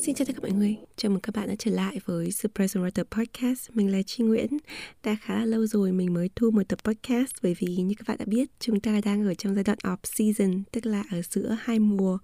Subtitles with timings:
[0.00, 2.80] Xin chào tất cả mọi người, chào mừng các bạn đã trở lại với surprise
[2.80, 3.70] Writer Podcast.
[3.70, 4.58] Mình là Chi Nguyễn.
[5.04, 8.08] Đã khá là lâu rồi mình mới thu một tập podcast bởi vì như các
[8.08, 11.22] bạn đã biết, chúng ta đang ở trong giai đoạn off season, tức là ở
[11.30, 12.18] giữa hai mùa,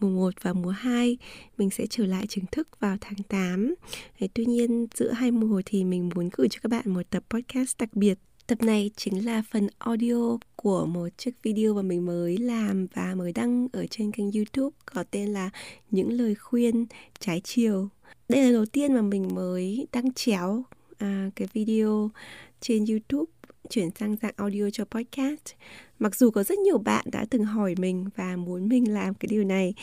[0.00, 1.18] mùa 1 và mùa 2.
[1.58, 3.74] Mình sẽ trở lại chính thức vào tháng 8.
[4.34, 7.78] Tuy nhiên giữa hai mùa thì mình muốn gửi cho các bạn một tập podcast
[7.78, 8.18] đặc biệt
[8.50, 13.14] Tập này chính là phần audio của một chiếc video mà mình mới làm và
[13.14, 15.50] mới đăng ở trên kênh YouTube có tên là
[15.90, 16.86] Những lời khuyên
[17.20, 17.88] trái chiều.
[18.28, 20.62] Đây là đầu tiên mà mình mới đăng chéo
[20.98, 22.10] à, cái video
[22.60, 23.32] trên YouTube
[23.68, 25.44] chuyển sang dạng audio cho podcast.
[25.98, 29.26] Mặc dù có rất nhiều bạn đã từng hỏi mình và muốn mình làm cái
[29.28, 29.74] điều này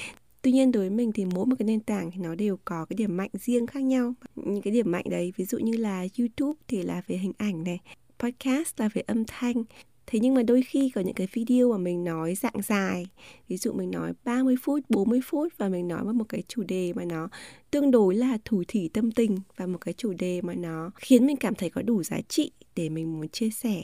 [0.42, 2.86] Tuy nhiên đối với mình thì mỗi một cái nền tảng thì nó đều có
[2.86, 4.14] cái điểm mạnh riêng khác nhau.
[4.36, 7.64] Những cái điểm mạnh đấy ví dụ như là YouTube thì là về hình ảnh
[7.64, 7.80] này,
[8.20, 9.64] podcast là về âm thanh.
[10.08, 13.08] Thế nhưng mà đôi khi có những cái video mà mình nói dạng dài
[13.48, 16.64] Ví dụ mình nói 30 phút, 40 phút Và mình nói với một cái chủ
[16.68, 17.30] đề mà nó
[17.72, 21.26] tương đối là thủ thỉ tâm tình Và một cái chủ đề mà nó khiến
[21.26, 23.82] mình cảm thấy có đủ giá trị Để mình muốn chia sẻ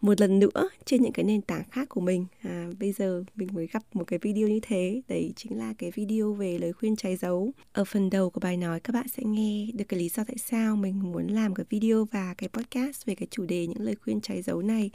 [0.00, 2.26] một lần nữa trên những cái nền tảng khác của mình.
[2.42, 5.02] À, bây giờ mình mới gặp một cái video như thế.
[5.08, 7.52] Đấy chính là cái video về lời khuyên trái dấu.
[7.72, 10.36] Ở phần đầu của bài nói các bạn sẽ nghe được cái lý do tại
[10.38, 13.94] sao mình muốn làm cái video và cái podcast về cái chủ đề những lời
[13.94, 14.90] khuyên trái dấu này.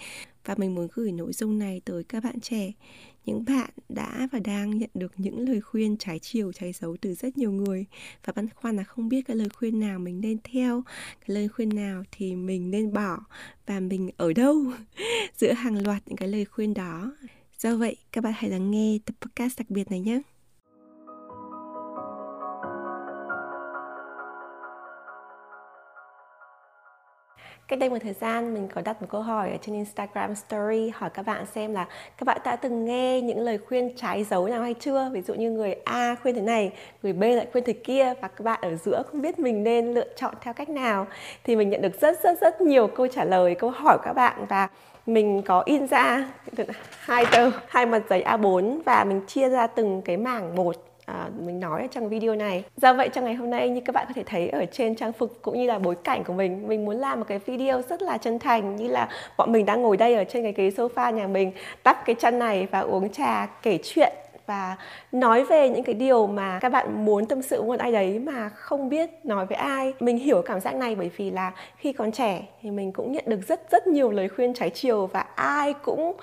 [0.45, 2.72] Và mình muốn gửi nội dung này tới các bạn trẻ
[3.26, 7.14] những bạn đã và đang nhận được những lời khuyên trái chiều, trái xấu từ
[7.14, 7.86] rất nhiều người.
[8.26, 10.84] Và băn khoăn là không biết cái lời khuyên nào mình nên theo,
[11.20, 13.20] cái lời khuyên nào thì mình nên bỏ
[13.66, 14.66] và mình ở đâu
[15.38, 17.16] giữa hàng loạt những cái lời khuyên đó.
[17.60, 20.22] Do vậy, các bạn hãy lắng nghe tập podcast đặc biệt này nhé.
[27.72, 30.92] Cách đây một thời gian mình có đặt một câu hỏi ở trên Instagram Story
[30.96, 31.86] hỏi các bạn xem là
[32.18, 35.09] các bạn đã từng nghe những lời khuyên trái dấu nào hay chưa?
[35.14, 36.72] Ví dụ như người A khuyên thế này,
[37.04, 39.94] người B lại khuyên thế kia và các bạn ở giữa không biết mình nên
[39.94, 41.08] lựa chọn theo cách nào.
[41.44, 44.14] Thì mình nhận được rất rất rất nhiều câu trả lời, câu hỏi của các
[44.14, 44.68] bạn và
[45.06, 46.30] mình có in ra
[47.00, 51.30] hai tờ, hai mặt giấy A4 và mình chia ra từng cái mảng một à,
[51.46, 52.64] mình nói ở trong video này.
[52.78, 55.14] Do vậy trong ngày hôm nay như các bạn có thể thấy ở trên trang
[55.14, 58.02] phục cũng như là bối cảnh của mình mình muốn làm một cái video rất
[58.02, 61.14] là chân thành như là bọn mình đang ngồi đây ở trên cái ghế sofa
[61.14, 61.52] nhà mình
[61.84, 64.14] đắp cái chân này và uống trà kể chuyện
[64.46, 64.78] và
[65.12, 68.50] nói về những cái điều mà các bạn muốn tâm sự với ai đấy mà
[68.50, 69.94] không biết nói với ai.
[70.00, 73.24] Mình hiểu cảm giác này bởi vì là khi còn trẻ thì mình cũng nhận
[73.28, 76.14] được rất rất nhiều lời khuyên trái chiều và ai cũng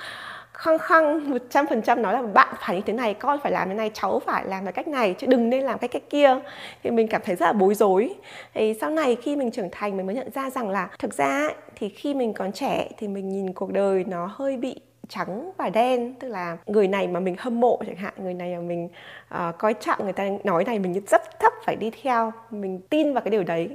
[0.59, 3.53] khăng khăng một trăm phần trăm nói là bạn phải như thế này con phải
[3.53, 6.03] làm thế này cháu phải làm cái cách này chứ đừng nên làm cái cách
[6.11, 6.39] kia.
[6.83, 8.15] Thì mình cảm thấy rất là bối rối.
[8.55, 11.49] Thì sau này khi mình trưởng thành mình mới nhận ra rằng là thực ra
[11.77, 15.71] thì khi mình còn trẻ thì mình nhìn cuộc đời nó hơi bị trắng và
[15.71, 16.15] đen.
[16.21, 18.89] Tức là người này mà mình hâm mộ chẳng hạn người này mà mình
[19.35, 23.15] uh, coi trọng người ta nói này mình rất thấp phải đi theo mình tin
[23.15, 23.69] vào cái điều đấy.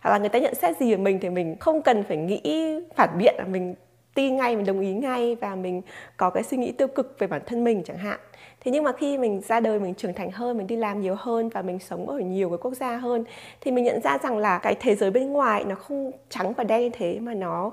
[0.00, 2.74] Hoặc là người ta nhận xét gì về mình thì mình không cần phải nghĩ
[2.96, 3.74] phản biện là mình
[4.14, 5.82] tin ngay, mình đồng ý ngay và mình
[6.16, 8.18] có cái suy nghĩ tiêu cực về bản thân mình chẳng hạn.
[8.60, 11.14] Thế nhưng mà khi mình ra đời, mình trưởng thành hơn, mình đi làm nhiều
[11.18, 13.24] hơn và mình sống ở nhiều cái quốc gia hơn,
[13.60, 16.64] thì mình nhận ra rằng là cái thế giới bên ngoài nó không trắng và
[16.64, 17.70] đen như thế mà nó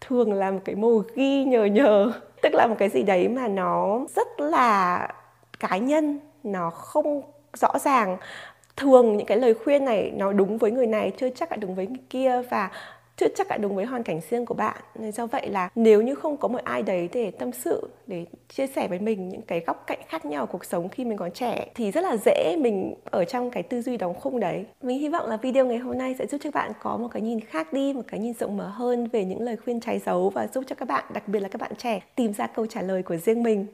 [0.00, 2.12] thường là một cái màu ghi nhờ nhờ,
[2.42, 5.08] tức là một cái gì đấy mà nó rất là
[5.60, 7.22] cá nhân, nó không
[7.54, 8.16] rõ ràng.
[8.76, 11.74] Thường những cái lời khuyên này nó đúng với người này, chưa chắc là đúng
[11.74, 12.70] với người kia và
[13.20, 14.76] chưa chắc lại đúng với hoàn cảnh riêng của bạn.
[14.98, 18.24] Nên do vậy là nếu như không có một ai đấy để tâm sự, để
[18.48, 21.18] chia sẻ với mình những cái góc cạnh khác nhau của cuộc sống khi mình
[21.18, 24.64] còn trẻ, thì rất là dễ mình ở trong cái tư duy đóng khung đấy.
[24.82, 27.22] Mình hy vọng là video ngày hôm nay sẽ giúp cho bạn có một cái
[27.22, 30.30] nhìn khác đi, một cái nhìn rộng mở hơn về những lời khuyên trái dấu
[30.30, 32.82] và giúp cho các bạn, đặc biệt là các bạn trẻ, tìm ra câu trả
[32.82, 33.66] lời của riêng mình.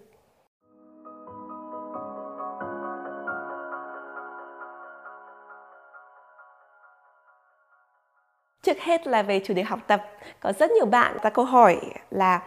[8.66, 10.02] Trước hết là về chủ đề học tập.
[10.40, 11.80] Có rất nhiều bạn ra câu hỏi
[12.10, 12.40] là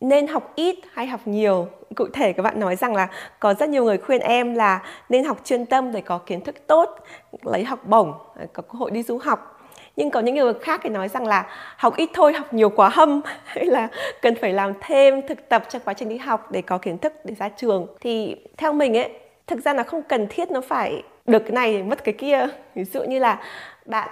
[0.00, 1.68] nên học ít hay học nhiều?
[1.96, 3.08] Cụ thể các bạn nói rằng là
[3.40, 6.66] có rất nhiều người khuyên em là nên học chuyên tâm để có kiến thức
[6.66, 6.98] tốt,
[7.42, 9.68] lấy học bổng à, có cơ hội đi du học.
[9.96, 11.46] Nhưng có những người khác thì nói rằng là
[11.76, 13.88] học ít thôi, học nhiều quá hâm, hay là
[14.22, 17.12] cần phải làm thêm thực tập trong quá trình đi học để có kiến thức
[17.24, 17.86] để ra trường.
[18.00, 19.10] Thì theo mình ấy,
[19.46, 22.46] thực ra là không cần thiết nó phải được cái này, mất cái kia.
[22.74, 23.40] Ví dụ như là
[23.86, 24.08] bạn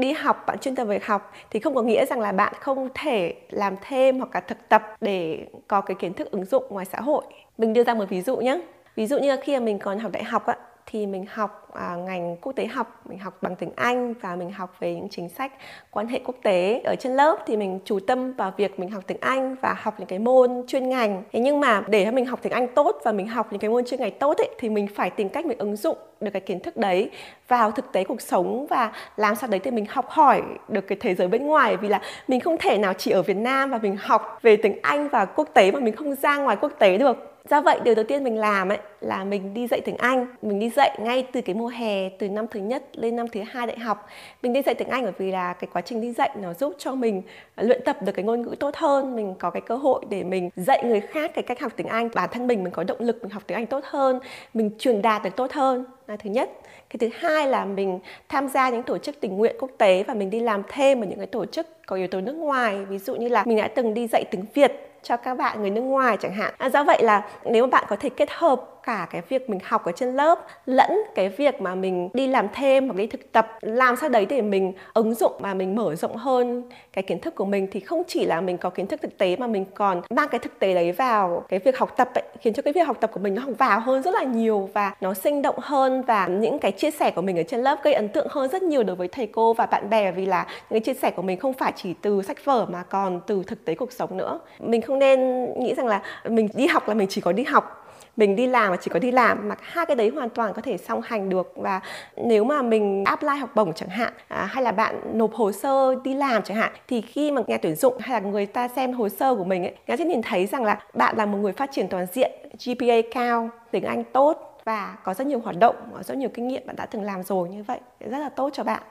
[0.00, 2.88] đi học, bạn chuyên tâm về học thì không có nghĩa rằng là bạn không
[2.94, 6.86] thể làm thêm hoặc là thực tập để có cái kiến thức ứng dụng ngoài
[6.86, 7.24] xã hội.
[7.58, 8.60] Mình đưa ra một ví dụ nhé
[8.96, 10.56] ví dụ như khi mà mình còn học đại học á
[10.86, 14.50] thì mình học à, ngành quốc tế học mình học bằng tiếng Anh và mình
[14.50, 15.52] học về những chính sách
[15.90, 19.04] quan hệ quốc tế ở trên lớp thì mình chủ tâm vào việc mình học
[19.06, 21.22] tiếng Anh và học những cái môn chuyên ngành.
[21.32, 23.70] Thế nhưng mà để cho mình học tiếng Anh tốt và mình học những cái
[23.70, 26.40] môn chuyên ngành tốt ấy, thì mình phải tìm cách mình ứng dụng được cái
[26.40, 27.10] kiến thức đấy
[27.48, 30.98] vào thực tế cuộc sống và làm sao đấy thì mình học hỏi được cái
[31.00, 31.76] thế giới bên ngoài.
[31.76, 34.78] Vì là mình không thể nào chỉ ở Việt Nam và mình học về tiếng
[34.82, 37.94] Anh và quốc tế mà mình không ra ngoài quốc tế được do vậy, điều
[37.94, 40.26] đầu tiên mình làm ấy là mình đi dạy tiếng Anh.
[40.42, 43.40] Mình đi dạy ngay từ cái mùa hè, từ năm thứ nhất lên năm thứ
[43.50, 44.06] hai đại học.
[44.42, 46.74] Mình đi dạy tiếng Anh bởi vì là cái quá trình đi dạy nó giúp
[46.78, 47.22] cho mình
[47.56, 49.16] luyện tập được cái ngôn ngữ tốt hơn.
[49.16, 52.08] Mình có cái cơ hội để mình dạy người khác cái cách học tiếng Anh.
[52.14, 54.20] Bản thân mình mình có động lực mình học tiếng Anh tốt hơn,
[54.54, 56.50] mình truyền đạt được tốt hơn, là thứ nhất.
[56.90, 57.98] Cái thứ hai là mình
[58.28, 61.06] tham gia những tổ chức tình nguyện quốc tế và mình đi làm thêm ở
[61.06, 62.84] những cái tổ chức có yếu tố nước ngoài.
[62.84, 65.70] Ví dụ như là mình đã từng đi dạy tiếng Việt cho các bạn người
[65.70, 66.54] nước ngoài chẳng hạn.
[66.58, 69.60] À, do vậy là nếu mà bạn có thể kết hợp cả cái việc mình
[69.64, 73.32] học ở trên lớp lẫn cái việc mà mình đi làm thêm hoặc đi thực
[73.32, 76.62] tập làm sao đấy để mình ứng dụng và mình mở rộng hơn
[76.92, 77.68] cái kiến thức của mình.
[77.72, 80.38] Thì không chỉ là mình có kiến thức thực tế mà mình còn mang cái
[80.38, 83.10] thực tế đấy vào cái việc học tập ấy, khiến cho cái việc học tập
[83.14, 86.26] của mình nó học vào hơn rất là nhiều và nó sinh động hơn và
[86.26, 88.82] những cái chia sẻ của mình ở trên lớp gây ấn tượng hơn rất nhiều
[88.82, 90.12] đối với thầy cô và bạn bè.
[90.12, 92.82] Vì là những cái chia sẻ của mình không phải chỉ từ sách vở mà
[92.82, 94.40] còn từ thực tế cuộc sống nữa.
[94.58, 97.76] Mình không nên nghĩ rằng là mình đi học là mình chỉ có đi học
[98.16, 100.62] mình đi làm mà chỉ có đi làm mà hai cái đấy hoàn toàn có
[100.62, 101.52] thể song hành được.
[101.56, 101.80] Và
[102.16, 105.94] nếu mà mình apply học bổng chẳng hạn à, hay là bạn nộp hồ sơ
[106.04, 108.92] đi làm chẳng hạn thì khi mà nhà tuyển dụng hay là người ta xem
[108.92, 111.52] hồ sơ của mình ấy người sẽ nhìn thấy rằng là bạn là một người
[111.52, 112.32] phát triển toàn diện
[112.64, 116.48] GPA cao tiếng Anh tốt và có rất nhiều hoạt động có rất nhiều kinh
[116.48, 118.82] nghiệm bạn đã từng làm rồi như vậy rất là tốt cho bạn.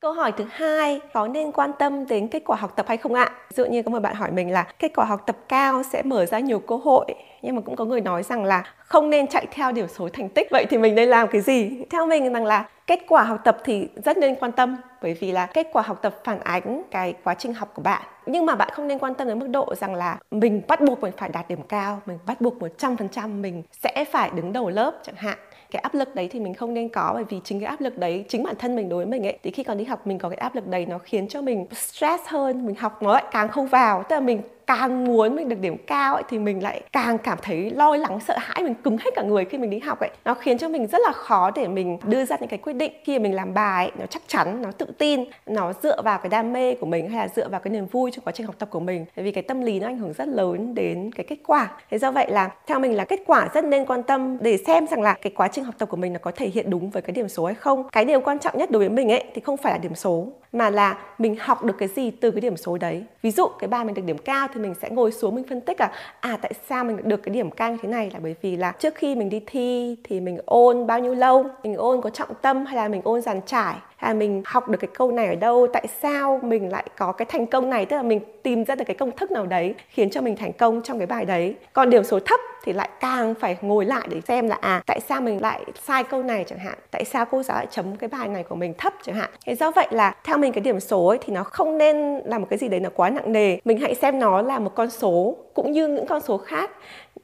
[0.00, 3.14] Câu hỏi thứ hai, có nên quan tâm đến kết quả học tập hay không
[3.14, 3.30] ạ?
[3.50, 6.02] Ví dụ như có một bạn hỏi mình là kết quả học tập cao sẽ
[6.02, 7.04] mở ra nhiều cơ hội,
[7.42, 10.28] nhưng mà cũng có người nói rằng là không nên chạy theo điểm số thành
[10.28, 10.48] tích.
[10.50, 11.84] Vậy thì mình nên làm cái gì?
[11.90, 15.32] Theo mình rằng là kết quả học tập thì rất nên quan tâm bởi vì
[15.32, 18.54] là kết quả học tập phản ánh cái quá trình học của bạn nhưng mà
[18.54, 21.28] bạn không nên quan tâm đến mức độ rằng là mình bắt buộc mình phải
[21.28, 25.38] đạt điểm cao mình bắt buộc 100% mình sẽ phải đứng đầu lớp chẳng hạn
[25.70, 27.98] cái áp lực đấy thì mình không nên có, bởi vì chính cái áp lực
[27.98, 30.18] đấy, chính bản thân mình đối với mình ấy, thì khi còn đi học mình
[30.18, 33.24] có cái áp lực đấy nó khiến cho mình stress hơn, mình học nó lại
[33.30, 34.02] càng không vào.
[34.02, 34.42] Tức là mình
[34.78, 38.20] càng muốn mình được điểm cao ấy, thì mình lại càng cảm thấy lo lắng
[38.20, 40.10] sợ hãi mình cứng hết cả người khi mình đi học ấy.
[40.24, 42.92] Nó khiến cho mình rất là khó để mình đưa ra những cái quyết định
[43.04, 46.30] khi mình làm bài ấy, nó chắc chắn nó tự tin nó dựa vào cái
[46.30, 48.54] đam mê của mình hay là dựa vào cái niềm vui trong quá trình học
[48.58, 49.04] tập của mình.
[49.16, 51.70] Bởi vì cái tâm lý nó ảnh hưởng rất lớn đến cái kết quả.
[51.90, 54.86] Thế do vậy là theo mình là kết quả rất nên quan tâm để xem
[54.86, 57.02] rằng là cái quá trình học tập của mình nó có thể hiện đúng với
[57.02, 57.88] cái điểm số hay không.
[57.92, 60.26] Cái điều quan trọng nhất đối với mình ấy thì không phải là điểm số
[60.52, 63.04] mà là mình học được cái gì từ cái điểm số đấy.
[63.22, 65.60] Ví dụ cái bài mình được điểm cao thì mình sẽ ngồi xuống mình phân
[65.60, 65.90] tích là
[66.20, 68.72] à tại sao mình được cái điểm cao như thế này là bởi vì là
[68.78, 71.46] trước khi mình đi thi thì mình ôn bao nhiêu lâu?
[71.62, 73.74] Mình ôn có trọng tâm hay là mình ôn dàn trải?
[73.96, 75.66] Hay là mình học được cái câu này ở đâu?
[75.72, 77.86] Tại sao mình lại có cái thành công này?
[77.86, 80.52] Tức là mình tìm ra được cái công thức nào đấy khiến cho mình thành
[80.52, 81.54] công trong cái bài đấy?
[81.72, 85.00] Còn điểm số thấp thì lại càng phải ngồi lại để xem là à tại
[85.08, 88.08] sao mình lại sai câu này chẳng hạn, tại sao cô giáo lại chấm cái
[88.08, 89.30] bài này của mình thấp chẳng hạn.
[89.46, 92.38] Thế do vậy là theo mình cái điểm số ấy thì nó không nên là
[92.38, 93.58] một cái gì đấy nó quá nặng nề.
[93.64, 96.70] Mình hãy xem nó là một con số cũng như những con số khác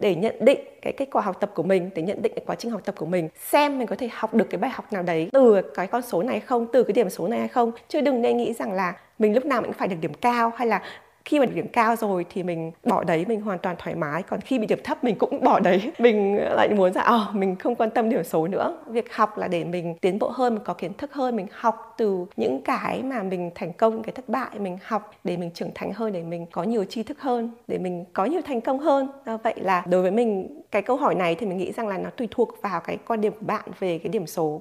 [0.00, 2.56] để nhận định cái kết quả học tập của mình, để nhận định cái quá
[2.56, 3.28] trình học tập của mình.
[3.48, 6.22] Xem mình có thể học được cái bài học nào đấy từ cái con số
[6.22, 7.72] này không, từ cái điểm số này hay không.
[7.88, 10.68] Chứ đừng nên nghĩ rằng là mình lúc nào cũng phải được điểm cao hay
[10.68, 10.82] là
[11.26, 14.22] khi mà điểm cao rồi thì mình bỏ đấy mình hoàn toàn thoải mái.
[14.22, 15.92] Còn khi bị điểm thấp mình cũng bỏ đấy.
[15.98, 18.78] Mình lại muốn là oh, mình không quan tâm điểm số nữa.
[18.86, 21.94] Việc học là để mình tiến bộ hơn mình có kiến thức hơn mình học
[21.98, 25.70] từ những cái mà mình thành công cái thất bại mình học để mình trưởng
[25.74, 28.78] thành hơn để mình có nhiều tri thức hơn để mình có nhiều thành công
[28.78, 29.08] hơn.
[29.26, 31.98] Do vậy là đối với mình cái câu hỏi này thì mình nghĩ rằng là
[31.98, 34.60] nó tùy thuộc vào cái quan điểm của bạn về cái điểm số.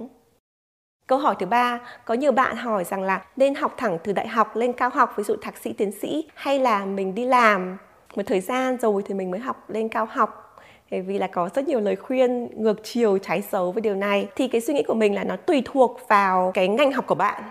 [1.08, 4.28] Câu hỏi thứ ba, có nhiều bạn hỏi rằng là nên học thẳng từ đại
[4.28, 7.78] học lên cao học, ví dụ thạc sĩ, tiến sĩ hay là mình đi làm?
[8.16, 10.58] Một thời gian rồi thì mình mới học lên cao học.
[10.92, 14.28] Bởi vì là có rất nhiều lời khuyên ngược chiều trái xấu với điều này.
[14.36, 17.16] Thì cái suy nghĩ của mình là nó tùy thuộc vào cái ngành học của
[17.16, 17.44] bạn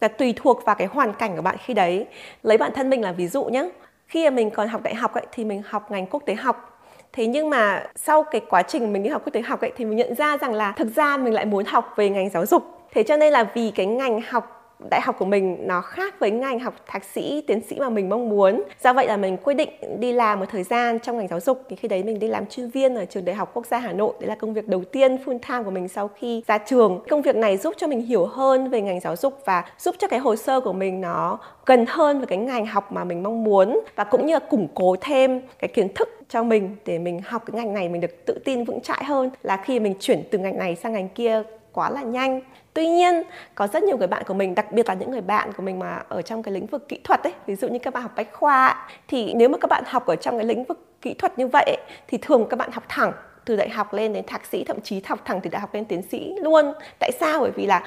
[0.00, 2.06] là tùy thuộc vào cái hoàn cảnh của bạn khi đấy.
[2.42, 3.68] Lấy bản thân mình là ví dụ nhé
[4.06, 6.82] khi mà mình còn học đại học ấy, thì mình học ngành quốc tế học.
[7.12, 9.84] Thế nhưng mà sau cái quá trình mình đi học quốc tế học ấy, thì
[9.84, 12.81] mình nhận ra rằng là thực ra mình lại muốn học về ngành giáo dục
[12.94, 14.58] thế cho nên là vì cái ngành học,
[14.90, 18.08] đại học của mình nó khác với ngành học thạc sĩ, tiến sĩ mà mình
[18.08, 18.62] mong muốn.
[18.82, 21.62] Do vậy là mình quyết định đi làm một thời gian trong ngành giáo dục.
[21.68, 23.92] Thì khi đấy mình đi làm chuyên viên ở trường đại học quốc gia hà
[23.92, 24.14] nội.
[24.20, 27.00] Đấy là công việc đầu tiên full time của mình sau khi ra trường.
[27.08, 30.08] Công việc này giúp cho mình hiểu hơn về ngành giáo dục và giúp cho
[30.08, 33.44] cái hồ sơ của mình nó gần hơn với cái ngành học mà mình mong
[33.44, 33.80] muốn.
[33.96, 37.42] Và cũng như là củng cố thêm cái kiến thức cho mình để mình học
[37.46, 39.30] cái ngành này mình được tự tin vững chãi hơn.
[39.42, 42.40] Là khi mình chuyển từ ngành này sang ngành kia quá là nhanh
[42.74, 43.22] tuy nhiên,
[43.54, 45.78] có rất nhiều người bạn của mình, đặc biệt là những người bạn của mình
[45.78, 48.12] mà ở trong cái lĩnh vực kỹ thuật ấy, ví dụ như các bạn học
[48.16, 51.38] bách khoa thì nếu mà các bạn học ở trong cái lĩnh vực kỹ thuật
[51.38, 51.76] như vậy
[52.08, 53.12] thì thường các bạn học thẳng,
[53.44, 55.84] từ đại học lên đến thạc sĩ, thậm chí học thẳng từ đại học lên
[55.84, 56.72] tiến sĩ luôn.
[56.98, 57.40] Tại sao?
[57.40, 57.84] Bởi vì là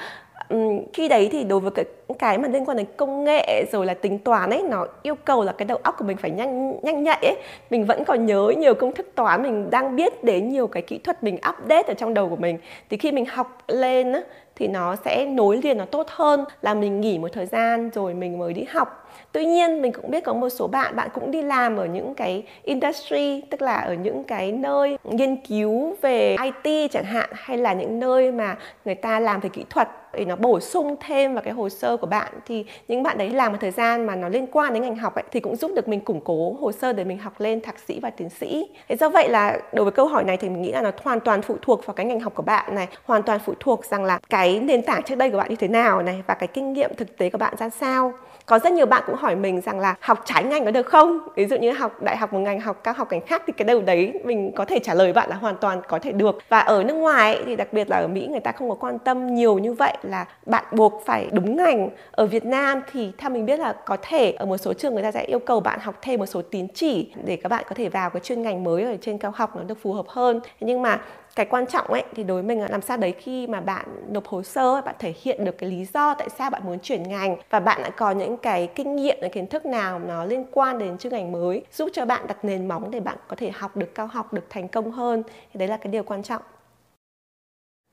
[0.92, 1.84] khi đấy thì đối với cái
[2.18, 5.44] cái mà liên quan đến công nghệ rồi là tính toán ấy, nó yêu cầu
[5.44, 7.36] là cái đầu óc của mình phải nhanh nhanh nhạy ấy.
[7.70, 10.98] Mình vẫn còn nhớ nhiều công thức toán mình đang biết đến nhiều cái kỹ
[10.98, 12.58] thuật mình update ở trong đầu của mình.
[12.90, 14.12] Thì khi mình học lên
[14.56, 18.14] thì nó sẽ nối liền, nó tốt hơn là mình nghỉ một thời gian rồi
[18.14, 19.02] mình mới đi học.
[19.32, 22.14] Tuy nhiên, mình cũng biết có một số bạn bạn cũng đi làm ở những
[22.14, 27.58] cái industry, tức là ở những cái nơi nghiên cứu về IT chẳng hạn, hay
[27.58, 31.34] là những nơi mà người ta làm về kỹ thuật để nó bổ sung thêm
[31.34, 34.16] vào cái hồ sơ của bạn thì những bạn đấy làm một thời gian mà
[34.16, 36.72] nó liên quan đến ngành học ấy, thì cũng giúp được mình củng cố hồ
[36.72, 38.66] sơ để mình học lên thạc sĩ và tiến sĩ.
[38.88, 41.20] Thế do vậy là đối với câu hỏi này thì mình nghĩ là nó hoàn
[41.20, 44.04] toàn phụ thuộc vào cái ngành học của bạn này hoàn toàn phụ thuộc rằng
[44.04, 46.72] là cái nền tảng trước đây của bạn như thế nào này và cái kinh
[46.72, 48.12] nghiệm thực tế của bạn ra sao
[48.46, 51.18] có rất nhiều bạn cũng hỏi mình rằng là học trái ngành có được không?
[51.36, 53.64] Ví dụ như học đại học một ngành, học cao học ngành khác thì cái
[53.64, 56.38] đầu đấy mình có thể trả lời bạn là hoàn toàn có thể được.
[56.48, 58.98] Và ở nước ngoài thì đặc biệt là ở mỹ người ta không có quan
[58.98, 61.88] tâm nhiều như vậy là bạn buộc phải đúng ngành.
[62.10, 65.02] Ở việt nam thì theo mình biết là có thể ở một số trường người
[65.02, 67.74] ta sẽ yêu cầu bạn học thêm một số tín chỉ để các bạn có
[67.74, 70.40] thể vào cái chuyên ngành mới ở trên cao học nó được phù hợp hơn.
[70.60, 71.00] Nhưng mà
[71.36, 73.86] cái quan trọng ấy, thì đối với mình là làm sao đấy khi mà bạn
[74.08, 77.02] nộp hồ sơ bạn thể hiện được cái lý do tại sao bạn muốn chuyển
[77.02, 80.44] ngành và bạn đã có những cái kinh nghiệm, những kiến thức nào nó liên
[80.52, 83.50] quan đến chuyên ngành mới giúp cho bạn đặt nền móng để bạn có thể
[83.50, 85.22] học được, cao học được, thành công hơn.
[85.52, 86.42] Thì đấy là cái điều quan trọng.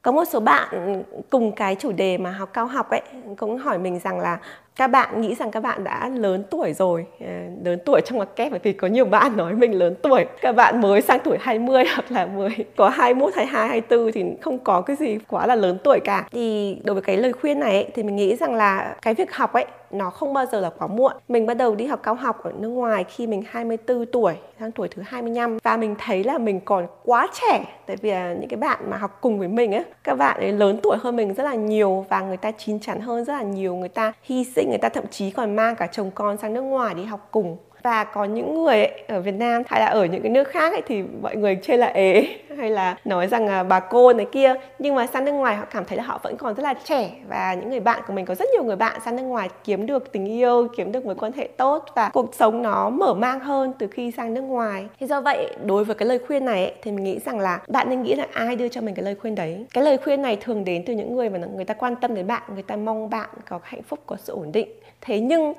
[0.02, 3.02] Có một số bạn cùng cái chủ đề mà học cao học ấy,
[3.38, 4.40] cũng hỏi mình rằng là
[4.76, 7.06] các bạn nghĩ rằng các bạn đã lớn tuổi rồi.
[7.20, 10.26] À, lớn tuổi trong ngoặc kép bởi vì có nhiều bạn nói mình lớn tuổi.
[10.42, 14.60] Các bạn mới sang tuổi 20 hoặc là mới có 21, 22, 24 thì không
[14.60, 16.28] có cái gì quá là lớn tuổi cả.
[16.32, 19.36] Thì đối với cái lời khuyên này ấy, thì mình nghĩ rằng là cái việc
[19.36, 21.14] học ấy nó không bao giờ là quá muộn.
[21.28, 24.72] Mình bắt đầu đi học cao học ở nước ngoài khi mình 24 tuổi, sang
[24.72, 28.58] tuổi thứ 25 và mình thấy là mình còn quá trẻ tại vì những cái
[28.58, 31.44] bạn mà học cùng với mình ấy, các bạn ấy lớn tuổi hơn mình rất
[31.44, 34.70] là nhiều và người ta chín chắn hơn rất là nhiều, người ta hy sinh,
[34.70, 37.58] người ta thậm chí còn mang cả chồng con sang nước ngoài đi học cùng
[37.84, 40.74] và có những người ấy, ở Việt Nam hay là ở những cái nước khác
[40.74, 44.26] ấy, thì mọi người chê là ế hay là nói rằng là bà cô này
[44.32, 44.54] kia.
[44.80, 47.12] Nhưng mà sang nước ngoài họ cảm thấy là họ vẫn còn rất là trẻ.
[47.28, 49.86] Và những người bạn của mình có rất nhiều người bạn sang nước ngoài kiếm
[49.86, 53.40] được tình yêu kiếm được mối quan hệ tốt và cuộc sống nó mở mang
[53.40, 54.88] hơn từ khi sang nước ngoài.
[55.00, 57.60] Thì do vậy đối với cái lời khuyên này ấy, thì mình nghĩ rằng là
[57.68, 59.66] bạn nên nghĩ là ai đưa cho mình cái lời khuyên đấy.
[59.74, 62.28] Cái lời khuyên này thường đến từ những người mà người ta quan tâm đến
[62.28, 64.70] bạn người ta mong bạn có hạnh phúc có sự ổn định.
[65.02, 65.54] Thế nhưng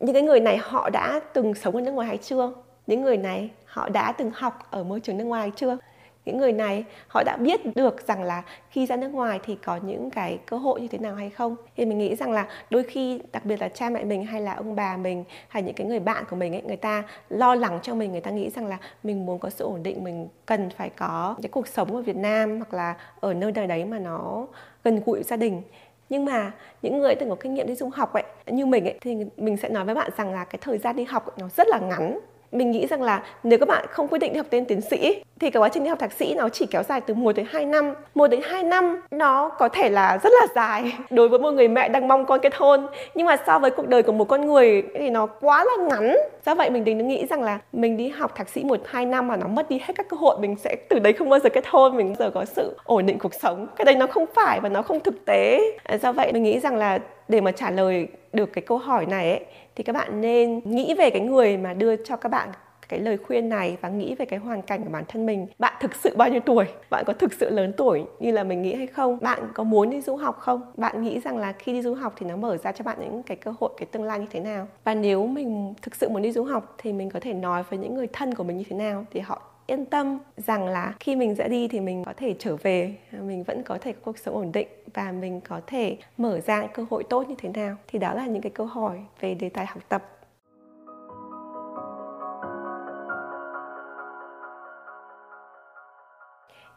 [0.00, 2.52] những cái người này họ đã từng sống ở nước ngoài hay chưa?
[2.86, 5.78] Những người này họ đã từng học ở môi trường nước ngoài hay chưa?
[6.24, 9.78] Những người này họ đã biết được rằng là khi ra nước ngoài thì có
[9.82, 11.56] những cái cơ hội như thế nào hay không?
[11.76, 14.54] Thì mình nghĩ rằng là đôi khi, đặc biệt là cha mẹ mình hay là
[14.54, 17.78] ông bà mình hay những cái người bạn của mình ấy, người ta lo lắng
[17.82, 20.70] cho mình, người ta nghĩ rằng là mình muốn có sự ổn định, mình cần
[20.70, 23.98] phải có cái cuộc sống ở Việt Nam hoặc là ở nơi nào đấy mà
[23.98, 24.46] nó
[24.84, 25.62] gần gũi gia đình
[26.08, 28.98] nhưng mà những người từng có kinh nghiệm đi du học ấy, như mình ấy,
[29.00, 31.68] thì mình sẽ nói với bạn rằng là cái thời gian đi học nó rất
[31.68, 32.18] là ngắn
[32.56, 35.22] mình nghĩ rằng là nếu các bạn không quyết định đi học tên tiến sĩ
[35.40, 37.46] thì cái quá trình đi học thạc sĩ nó chỉ kéo dài từ 1 đến
[37.48, 37.94] 2 năm.
[38.14, 41.68] 1 đến 2 năm nó có thể là rất là dài đối với một người
[41.68, 42.86] mẹ đang mong con kết hôn.
[43.14, 46.16] Nhưng mà so với cuộc đời của một con người thì nó quá là ngắn.
[46.46, 49.28] Do vậy mình đừng nghĩ rằng là mình đi học thạc sĩ một hai năm
[49.28, 51.48] mà nó mất đi hết các cơ hội mình sẽ từ đấy không bao giờ
[51.48, 53.66] kết hôn mình giờ có sự ổn định cuộc sống.
[53.76, 55.60] Cái đấy nó không phải và nó không thực tế.
[56.02, 56.98] Do vậy mình nghĩ rằng là
[57.28, 59.40] để mà trả lời được cái câu hỏi này ấy,
[59.76, 62.48] thì các bạn nên nghĩ về cái người mà đưa cho các bạn
[62.88, 65.46] cái lời khuyên này và nghĩ về cái hoàn cảnh của bản thân mình.
[65.58, 66.64] Bạn thực sự bao nhiêu tuổi?
[66.90, 69.18] Bạn có thực sự lớn tuổi như là mình nghĩ hay không?
[69.20, 70.72] Bạn có muốn đi du học không?
[70.76, 73.22] Bạn nghĩ rằng là khi đi du học thì nó mở ra cho bạn những
[73.22, 74.66] cái cơ hội, cái tương lai như thế nào?
[74.84, 77.78] Và nếu mình thực sự muốn đi du học thì mình có thể nói với
[77.78, 81.16] những người thân của mình như thế nào thì họ yên tâm rằng là khi
[81.16, 84.18] mình sẽ đi thì mình có thể trở về, mình vẫn có thể có cuộc
[84.18, 87.76] sống ổn định và mình có thể mở ra cơ hội tốt như thế nào,
[87.88, 90.02] thì đó là những cái câu hỏi về đề tài học tập.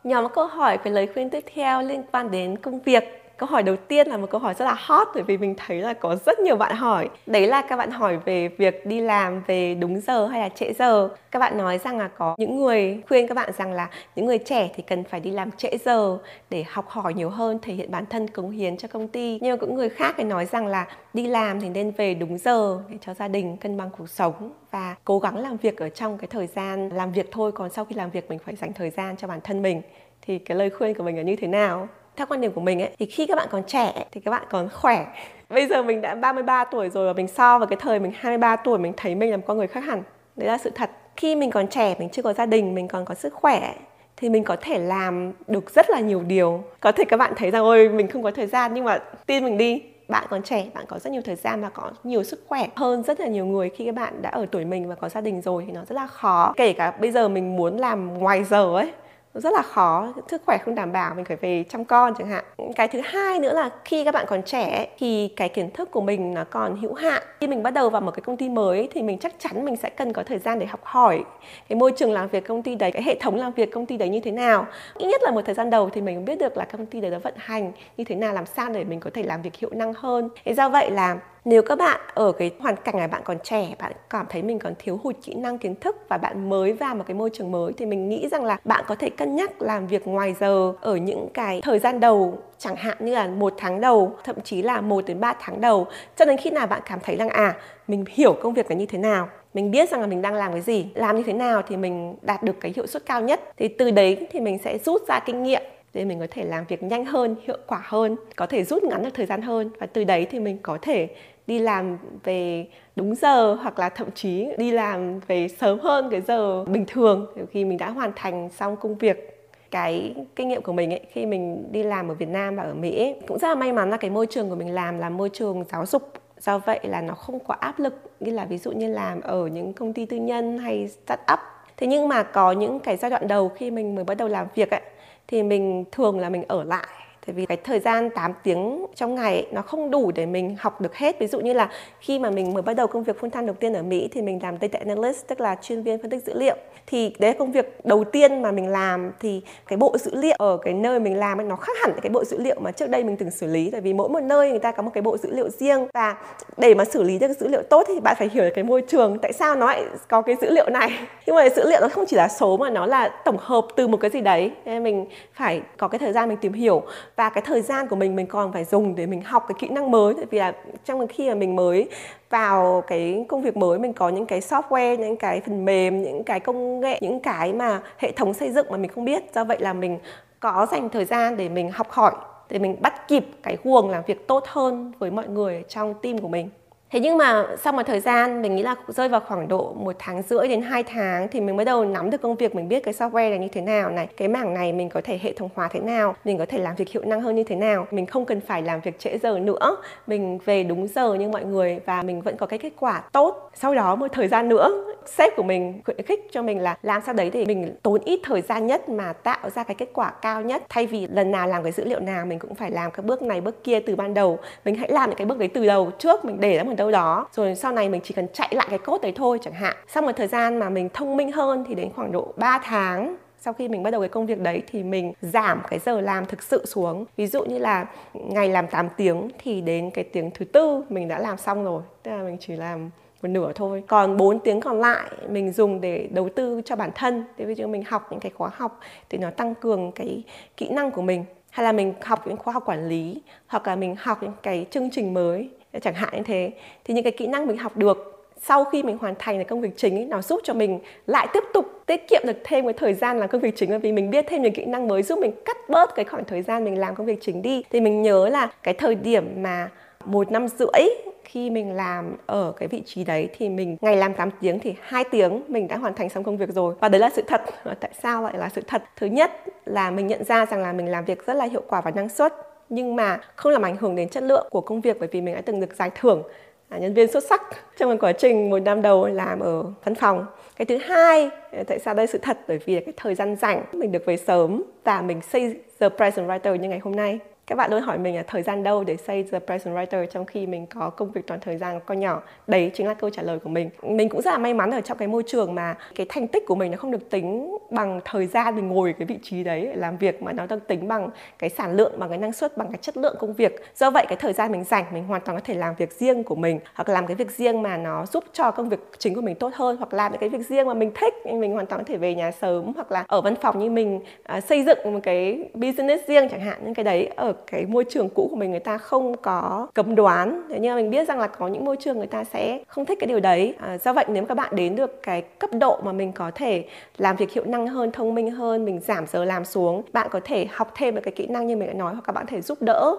[0.03, 3.63] Nhóm câu hỏi về lời khuyên tiếp theo liên quan đến công việc câu hỏi
[3.63, 6.15] đầu tiên là một câu hỏi rất là hot bởi vì mình thấy là có
[6.25, 7.09] rất nhiều bạn hỏi.
[7.25, 10.73] Đấy là các bạn hỏi về việc đi làm về đúng giờ hay là trễ
[10.73, 11.09] giờ.
[11.31, 14.37] Các bạn nói rằng là có những người khuyên các bạn rằng là những người
[14.37, 16.17] trẻ thì cần phải đi làm trễ giờ
[16.49, 19.39] để học hỏi nhiều hơn, thể hiện bản thân cống hiến cho công ty.
[19.41, 22.37] Nhưng mà cũng người khác thì nói rằng là đi làm thì nên về đúng
[22.37, 25.89] giờ để cho gia đình cân bằng cuộc sống và cố gắng làm việc ở
[25.89, 27.51] trong cái thời gian làm việc thôi.
[27.51, 29.81] Còn sau khi làm việc mình phải dành thời gian cho bản thân mình.
[30.21, 31.87] Thì cái lời khuyên của mình là như thế nào?
[32.19, 34.43] Theo quan điểm của mình ấy, thì khi các bạn còn trẻ thì các bạn
[34.49, 35.05] còn khỏe.
[35.49, 38.55] Bây giờ mình đã 33 tuổi rồi và mình so với cái thời mình 23
[38.55, 40.03] tuổi, mình thấy mình là một con người khác hẳn.
[40.35, 40.89] Đấy là sự thật.
[41.17, 43.73] Khi mình còn trẻ, mình chưa có gia đình, mình còn có sức khỏe
[44.17, 46.63] thì mình có thể làm được rất là nhiều điều.
[46.79, 48.73] Có thể các bạn thấy rằng, ôi, mình không có thời gian.
[48.73, 51.69] Nhưng mà tin mình đi, bạn còn trẻ, bạn có rất nhiều thời gian và
[51.69, 54.65] có nhiều sức khỏe hơn rất là nhiều người khi các bạn đã ở tuổi
[54.65, 56.53] mình và có gia đình rồi thì nó rất là khó.
[56.57, 58.91] Kể cả bây giờ mình muốn làm ngoài giờ ấy
[59.33, 62.43] rất là khó, sức khỏe không đảm bảo, mình phải về chăm con chẳng hạn.
[62.75, 66.01] Cái thứ hai nữa là khi các bạn còn trẻ thì cái kiến thức của
[66.01, 67.23] mình nó còn hữu hạn.
[67.39, 69.75] Khi mình bắt đầu vào một cái công ty mới thì mình chắc chắn mình
[69.75, 71.23] sẽ cần có thời gian để học hỏi
[71.69, 73.97] cái môi trường làm việc công ty đấy, cái hệ thống làm việc công ty
[73.97, 74.65] đấy như thế nào.
[74.97, 77.11] Ít nhất là một thời gian đầu thì mình biết được là công ty đấy
[77.11, 79.69] nó vận hành như thế nào, làm sao để mình có thể làm việc hiệu
[79.73, 80.29] năng hơn.
[80.45, 83.75] Thế do vậy là nếu các bạn ở cái hoàn cảnh là bạn còn trẻ,
[83.79, 86.95] bạn cảm thấy mình còn thiếu hụt kỹ năng, kiến thức và bạn mới vào
[86.95, 89.61] một cái môi trường mới thì mình nghĩ rằng là bạn có thể cân nhắc
[89.61, 93.53] làm việc ngoài giờ ở những cái thời gian đầu, chẳng hạn như là một
[93.57, 95.87] tháng đầu, thậm chí là một đến ba tháng đầu.
[96.15, 97.55] Cho đến khi nào bạn cảm thấy rằng à
[97.87, 100.51] mình hiểu công việc là như thế nào, mình biết rằng là mình đang làm
[100.51, 103.41] cái gì, làm như thế nào thì mình đạt được cái hiệu suất cao nhất,
[103.57, 105.61] thì từ đấy thì mình sẽ rút ra kinh nghiệm
[105.93, 109.03] để mình có thể làm việc nhanh hơn hiệu quả hơn có thể rút ngắn
[109.03, 109.69] được thời gian hơn.
[109.79, 111.07] Và từ đấy thì mình có thể
[111.47, 116.21] đi làm về đúng giờ hoặc là thậm chí đi làm về sớm hơn cái
[116.21, 119.35] giờ bình thường khi mình đã hoàn thành xong công việc.
[119.71, 122.73] Cái kinh nghiệm của mình ấy khi mình đi làm ở Việt Nam và ở
[122.73, 125.09] Mỹ ấy, cũng rất là may mắn là cái môi trường của mình làm là
[125.09, 126.13] môi trường giáo dục.
[126.39, 129.47] Do vậy là nó không quá áp lực như là ví dụ như làm ở
[129.47, 131.39] những công ty tư nhân hay start up
[131.77, 134.47] thế nhưng mà có những cái giai đoạn đầu khi mình mới bắt đầu làm
[134.55, 134.81] việc ấy,
[135.29, 136.87] thì mình thường là mình ở lại
[137.29, 140.55] tại vì cái thời gian 8 tiếng trong ngày ấy, nó không đủ để mình
[140.59, 141.19] học được hết.
[141.19, 141.69] Ví dụ như là
[141.99, 144.21] khi mà mình mới bắt đầu công việc full time đầu tiên ở Mỹ thì
[144.21, 146.55] mình làm data analyst tức là chuyên viên phân tích dữ liệu.
[146.87, 149.11] Thì đấy là công việc đầu tiên mà mình làm.
[149.19, 152.09] Thì cái bộ dữ liệu ở cái nơi mình làm ấy, nó khác hẳn cái
[152.09, 153.69] bộ dữ liệu mà trước đây mình từng xử lý.
[153.71, 155.87] Tại vì mỗi một nơi người ta có một cái bộ dữ liệu riêng.
[155.93, 156.15] Và
[156.57, 158.81] để mà xử lý được dữ liệu tốt thì bạn phải hiểu được cái môi
[158.81, 159.19] trường.
[159.19, 160.91] Tại sao nó lại có cái dữ liệu này?
[161.25, 163.87] Nhưng mà dữ liệu nó không chỉ là số mà nó là tổng hợp từ
[163.87, 164.51] một cái gì đấy.
[164.65, 166.83] Nên mình phải có cái thời gian mình tìm hiểu
[167.19, 169.69] và cái thời gian của mình mình còn phải dùng để mình học cái kỹ
[169.69, 170.13] năng mới.
[170.13, 170.53] Tại vì là
[170.85, 171.89] trong khi mà mình mới
[172.29, 176.23] vào cái công việc mới, mình có những cái software, những cái phần mềm, những
[176.23, 179.23] cái công nghệ, những cái mà hệ thống xây dựng mà mình không biết.
[179.33, 179.99] Do vậy là mình
[180.39, 182.11] có dành thời gian để mình học hỏi,
[182.49, 186.17] để mình bắt kịp cái guồng làm việc tốt hơn với mọi người trong team
[186.17, 186.49] của mình.
[186.91, 189.95] Thế nhưng mà sau một thời gian, mình nghĩ là rơi vào khoảng độ một
[189.99, 192.83] tháng rưỡi đến 2 tháng thì mình bắt đầu nắm được công việc, mình biết
[192.83, 195.49] cái software này như thế nào này, cái mảng này mình có thể hệ thống
[195.55, 197.87] hóa thế nào, mình có thể làm việc hiệu năng hơn như thế nào.
[197.91, 201.45] Mình không cần phải làm việc trễ giờ nữa, mình về đúng giờ như mọi
[201.45, 203.51] người và mình vẫn có cái kết quả tốt.
[203.53, 207.01] Sau đó một thời gian nữa, sếp của mình khuyến khích cho mình là làm
[207.05, 210.11] sao đấy để mình tốn ít thời gian nhất mà tạo ra cái kết quả
[210.21, 210.63] cao nhất.
[210.69, 213.21] Thay vì lần nào làm cái dữ liệu nào, mình cũng phải làm các bước
[213.21, 214.37] này, bước kia từ ban đầu.
[214.65, 216.91] Mình hãy làm những cái bước đấy từ đầu trước, mình để ra một đâu
[216.91, 217.27] đó.
[217.31, 219.75] Rồi sau này mình chỉ cần chạy lại cái cốt đấy thôi chẳng hạn.
[219.87, 223.15] Sau một thời gian mà mình thông minh hơn thì đến khoảng độ 3 tháng.
[223.39, 226.25] Sau khi mình bắt đầu cái công việc đấy thì mình giảm cái giờ làm
[226.25, 227.05] thực sự xuống.
[227.17, 231.07] Ví dụ như là ngày làm 8 tiếng thì đến cái tiếng thứ tư mình
[231.07, 231.81] đã làm xong rồi.
[232.03, 232.89] Tức là mình chỉ làm
[233.21, 233.83] một nửa thôi.
[233.87, 237.23] Còn 4 tiếng còn lại mình dùng để đầu tư cho bản thân.
[237.37, 240.23] Thế ví dụ mình học những cái khóa học thì nó tăng cường cái
[240.57, 241.25] kỹ năng của mình.
[241.49, 244.65] Hay là mình học những khóa học quản lý, hoặc là mình học những cái
[244.71, 245.49] chương trình mới
[245.81, 246.51] chẳng hạn như thế.
[246.83, 249.61] Thì những cái kỹ năng mình học được sau khi mình hoàn thành cái công
[249.61, 252.73] việc chính ấy, nó giúp cho mình lại tiếp tục tiết kiệm được thêm cái
[252.73, 253.69] thời gian làm công việc chính.
[253.69, 256.25] Bởi vì mình biết thêm những kỹ năng mới giúp mình cắt bớt cái khoảng
[256.25, 257.63] thời gian mình làm công việc chính đi.
[257.69, 259.69] Thì mình nhớ là cái thời điểm mà
[260.05, 260.89] một năm rưỡi
[261.23, 264.75] khi mình làm ở cái vị trí đấy thì mình ngày làm 8 tiếng thì
[264.81, 266.75] hai tiếng mình đã hoàn thành xong công việc rồi.
[266.79, 267.41] Và đấy là sự thật.
[267.79, 268.83] Tại sao lại là sự thật?
[268.95, 269.31] Thứ nhất
[269.65, 272.09] là mình nhận ra rằng là mình làm việc rất là hiệu quả và năng
[272.09, 272.33] suất
[272.69, 275.35] nhưng mà không làm ảnh hưởng đến chất lượng của công việc bởi vì mình
[275.35, 276.23] đã từng được giải thưởng
[276.69, 277.41] là nhân viên xuất sắc
[277.77, 280.25] trong quá trình một năm đầu làm ở văn phòng.
[280.55, 282.37] Cái thứ hai à, tại sao đây sự thật?
[282.47, 286.27] Bởi vì cái thời gian rảnh mình được về sớm và mình xây the present
[286.27, 288.97] writer như ngày hôm nay các bạn luôn hỏi mình là thời gian đâu để
[288.97, 292.21] xây the present writer trong khi mình có công việc toàn thời gian con nhỏ.
[292.47, 293.69] Đấy chính là câu trả lời của mình.
[293.81, 296.45] Mình cũng rất là may mắn ở trong cái môi trường mà cái thành tích
[296.47, 299.61] của mình nó không được tính bằng thời gian mình ngồi cái vị trí đấy
[299.65, 301.09] để làm việc mà nó được tính bằng
[301.39, 303.55] cái sản lượng bằng cái năng suất bằng cái chất lượng công việc.
[303.75, 306.23] Do vậy cái thời gian mình dành mình hoàn toàn có thể làm việc riêng
[306.23, 309.21] của mình hoặc làm cái việc riêng mà nó giúp cho công việc chính của
[309.21, 311.81] mình tốt hơn hoặc làm những cái việc riêng mà mình thích mình hoàn toàn
[311.81, 313.99] có thể về nhà sớm hoặc là ở văn phòng như mình
[314.37, 317.85] uh, xây dựng một cái business riêng chẳng hạn những cái đấy ở cái môi
[317.89, 320.41] trường cũ của mình người ta không có cấm đoán.
[320.49, 322.85] Thế nhưng mà mình biết rằng là có những môi trường người ta sẽ không
[322.85, 323.55] thích cái điều đấy.
[323.59, 326.65] À, do vậy nếu các bạn đến được cái cấp độ mà mình có thể
[326.97, 330.19] làm việc hiệu năng hơn thông minh hơn mình giảm giờ làm xuống bạn có
[330.23, 332.31] thể học thêm được cái kỹ năng như mình đã nói hoặc các bạn có
[332.31, 332.95] thể giúp đỡ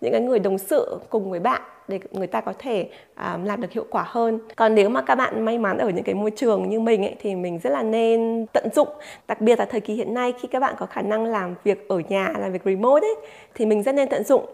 [0.00, 3.60] những cái người đồng sự cùng với bạn để người ta có thể um, làm
[3.60, 4.38] được hiệu quả hơn.
[4.56, 7.16] Còn nếu mà các bạn may mắn ở những cái môi trường như mình ấy
[7.20, 8.88] thì mình rất là nên tận dụng.
[9.28, 11.88] Đặc biệt là thời kỳ hiện nay khi các bạn có khả năng làm việc
[11.88, 13.14] ở nhà làm việc remote ấy
[13.54, 14.46] thì mình rất nên tận dụng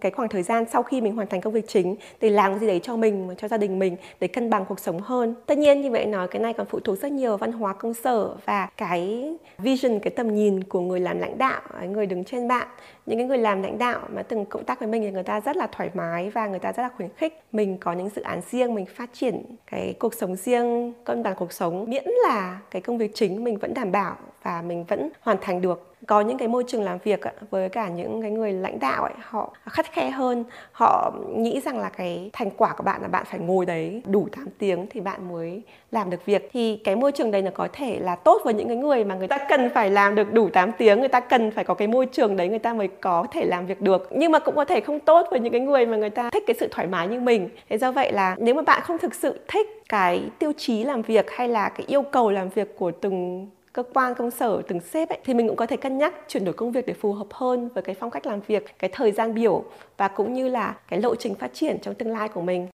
[0.00, 2.60] cái khoảng thời gian sau khi mình hoàn thành công việc chính, để làm cái
[2.60, 5.34] gì đấy cho mình, cho gia đình mình, để cân bằng cuộc sống hơn.
[5.46, 7.94] Tất nhiên như vậy nói, cái này còn phụ thuộc rất nhiều văn hóa công
[7.94, 12.48] sở và cái vision, cái tầm nhìn của người làm lãnh đạo người đứng trên
[12.48, 12.68] bạn.
[13.06, 15.40] Những cái người làm lãnh đạo mà từng cộng tác với mình thì người ta
[15.40, 18.22] rất là thoải mái và người ta rất là khuyến khích mình có những dự
[18.22, 22.60] án riêng, mình phát triển cái cuộc sống riêng, cân bằng cuộc sống, miễn là
[22.70, 26.20] cái công việc chính mình vẫn đảm bảo và mình vẫn hoàn thành được có
[26.20, 29.52] những cái môi trường làm việc với cả những cái người lãnh đạo ấy, họ
[29.70, 30.44] khắt khe hơn.
[30.72, 34.28] Họ nghĩ rằng là cái thành quả của bạn là bạn phải ngồi đấy đủ
[34.36, 36.50] 8 tiếng thì bạn mới làm được việc.
[36.52, 39.14] Thì cái môi trường đấy nó có thể là tốt với những cái người mà
[39.14, 41.88] người ta cần phải làm được đủ 8 tiếng, người ta cần phải có cái
[41.88, 44.08] môi trường đấy người ta mới có thể làm việc được.
[44.10, 46.44] Nhưng mà cũng có thể không tốt với những cái người mà người ta thích
[46.46, 47.48] cái sự thoải mái như mình.
[47.68, 51.02] Thế do vậy là nếu mà bạn không thực sự thích cái tiêu chí làm
[51.02, 54.80] việc hay là cái yêu cầu làm việc của từng cơ quan công sở từng
[54.80, 57.12] sếp ấy, thì mình cũng có thể cân nhắc chuyển đổi công việc để phù
[57.12, 59.64] hợp hơn với cái phong cách làm việc cái thời gian biểu
[59.96, 62.68] và cũng như là cái lộ trình phát triển trong tương lai của mình.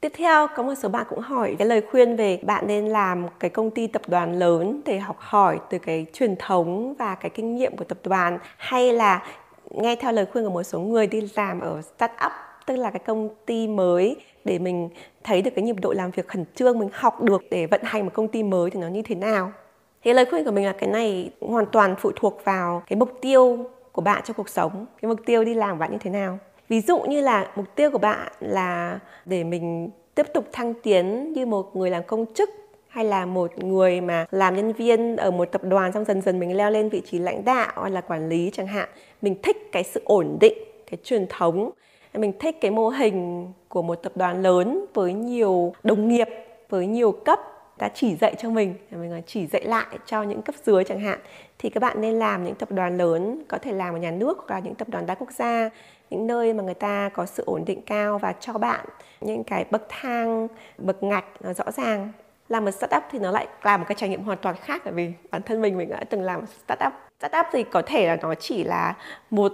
[0.00, 3.26] Tiếp theo, có một số bạn cũng hỏi cái lời khuyên về bạn nên làm
[3.40, 7.30] cái công ty tập đoàn lớn để học hỏi từ cái truyền thống và cái
[7.30, 9.26] kinh nghiệm của tập đoàn hay là
[9.70, 12.32] nghe theo lời khuyên của một số người đi làm ở startup
[12.66, 14.88] tức là cái công ty mới để mình
[15.24, 18.04] thấy được cái nhịp độ làm việc khẩn trương mình học được để vận hành
[18.04, 19.52] một công ty mới thì nó như thế nào?
[20.02, 23.18] Thì lời khuyên của mình là cái này hoàn toàn phụ thuộc vào cái mục
[23.20, 23.58] tiêu
[23.92, 26.38] của bạn trong cuộc sống, cái mục tiêu đi làm của bạn như thế nào.
[26.68, 31.32] Ví dụ như là mục tiêu của bạn là để mình tiếp tục thăng tiến
[31.32, 32.50] như một người làm công chức
[32.88, 36.38] hay là một người mà làm nhân viên ở một tập đoàn xong dần dần
[36.38, 38.88] mình leo lên vị trí lãnh đạo hay là quản lý chẳng hạn.
[39.22, 40.58] Mình thích cái sự ổn định,
[40.90, 41.70] cái truyền thống.
[42.14, 46.28] Mình thích cái mô hình của một tập đoàn lớn với nhiều đồng nghiệp,
[46.68, 47.40] với nhiều cấp
[47.82, 51.18] ta chỉ dạy cho mình mình chỉ dạy lại cho những cấp dưới chẳng hạn,
[51.58, 54.38] thì các bạn nên làm những tập đoàn lớn, có thể làm ở nhà nước
[54.38, 55.70] hoặc là những tập đoàn đa quốc gia,
[56.10, 58.86] những nơi mà người ta có sự ổn định cao và cho bạn
[59.20, 62.12] những cái bậc thang, bậc ngạch nó rõ ràng.
[62.48, 64.94] Làm một startup thì nó lại là một cái trải nghiệm hoàn toàn khác, bởi
[64.94, 66.92] vì bản thân mình mình đã từng làm startup.
[67.18, 68.96] Startup thì có thể là nó chỉ là
[69.30, 69.52] một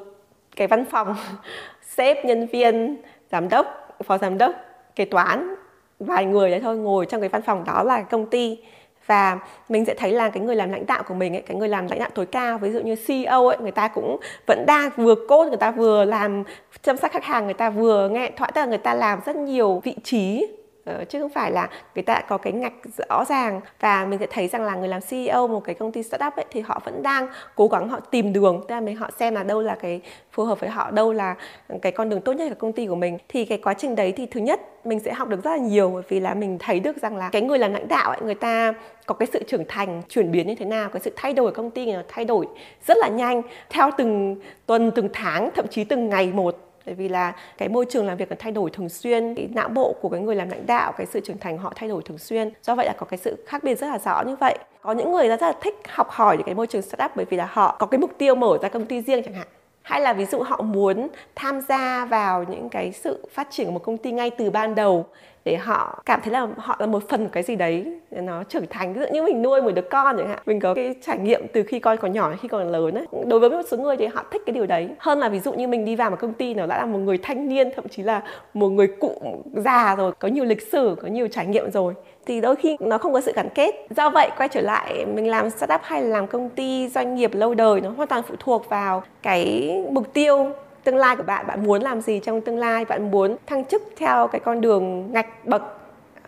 [0.56, 1.16] cái văn phòng
[1.96, 3.66] sếp, nhân viên, giám đốc,
[4.04, 4.52] phó giám đốc,
[4.94, 5.54] kế toán
[6.00, 8.58] vài người đấy thôi ngồi trong cái văn phòng đó là công ty.
[9.06, 11.68] Và mình sẽ thấy là cái người làm lãnh đạo của mình ấy, cái người
[11.68, 14.90] làm lãnh đạo tối cao ví dụ như CEO ấy người ta cũng vẫn đang
[14.96, 16.44] vừa cốt người ta vừa làm
[16.82, 19.36] chăm sóc khách hàng người ta vừa nghe thoại tức là người ta làm rất
[19.36, 20.46] nhiều vị trí.
[20.88, 22.72] Ờ, chứ không phải là người ta có cái ngạch
[23.08, 26.02] rõ ràng và mình sẽ thấy rằng là người làm CEO một cái công ty
[26.02, 28.64] startup ấy thì họ vẫn đang cố gắng họ tìm đường.
[28.68, 30.00] Tức là mình họ xem là đâu là cái
[30.32, 31.34] phù hợp với họ, đâu là
[31.82, 33.18] cái con đường tốt nhất của công ty của mình.
[33.28, 35.90] Thì cái quá trình đấy thì thứ nhất, mình sẽ học được rất là nhiều
[35.90, 38.34] bởi vì là mình thấy được rằng là cái người làm lãnh đạo ấy, người
[38.34, 38.74] ta
[39.06, 41.56] có cái sự trưởng thành, chuyển biến như thế nào, cái sự thay đổi của
[41.56, 42.46] công ty nó thay đổi
[42.86, 47.08] rất là nhanh, theo từng tuần, từng tháng, thậm chí từng ngày một bởi vì
[47.08, 50.08] là cái môi trường làm việc nó thay đổi thường xuyên, cái não bộ của
[50.08, 52.50] cái người làm lãnh đạo, cái sự trưởng thành họ thay đổi thường xuyên.
[52.62, 54.58] Do vậy là có cái sự khác biệt rất là rõ như vậy.
[54.82, 57.36] Có những người rất là thích học hỏi những cái môi trường startup bởi vì
[57.36, 59.46] là họ có cái mục tiêu mở ra công ty riêng chẳng hạn.
[59.82, 63.72] Hay là ví dụ họ muốn tham gia vào những cái sự phát triển của
[63.72, 65.06] một công ty ngay từ ban đầu
[65.48, 67.84] để họ cảm thấy là họ là một phần của cái gì đấy.
[68.10, 70.38] Nó trưởng thành, ví dụ như mình nuôi một đứa con chẳng hạn.
[70.46, 73.06] Mình có cái trải nghiệm từ khi con còn nhỏ, khi còn lớn ấy.
[73.26, 74.88] đối với một số người thì họ thích cái điều đấy.
[74.98, 76.98] Hơn là ví dụ như mình đi vào một công ty nó đã là một
[76.98, 78.22] người thanh niên, thậm chí là
[78.54, 81.94] một người cụ già rồi, có nhiều lịch sử, có nhiều trải nghiệm rồi,
[82.26, 83.74] thì đôi khi nó không có sự gắn kết.
[83.96, 87.30] Do vậy, quay trở lại, mình làm startup hay là làm công ty doanh nghiệp
[87.34, 90.50] lâu đời, nó hoàn toàn phụ thuộc vào cái mục tiêu
[90.88, 92.84] tương lai của bạn bạn muốn làm gì trong tương lai?
[92.84, 95.62] Bạn muốn thăng chức theo cái con đường ngạch bậc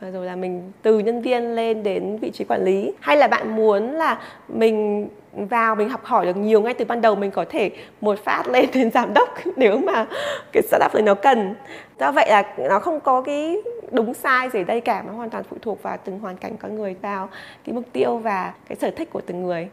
[0.00, 2.92] ờ, rồi là mình từ nhân viên lên đến vị trí quản lý?
[3.00, 7.00] Hay là bạn muốn là mình vào, mình học hỏi được nhiều ngay từ ban
[7.00, 7.70] đầu, mình có thể
[8.00, 10.06] một phát lên đến giám đốc nếu mà
[10.52, 11.54] cái startup này nó cần?
[12.00, 13.56] Do vậy là nó không có cái
[13.90, 16.74] đúng sai gì đây cả, nó hoàn toàn phụ thuộc vào từng hoàn cảnh con
[16.74, 17.28] người, vào
[17.64, 19.68] cái mục tiêu và cái sở thích của từng người.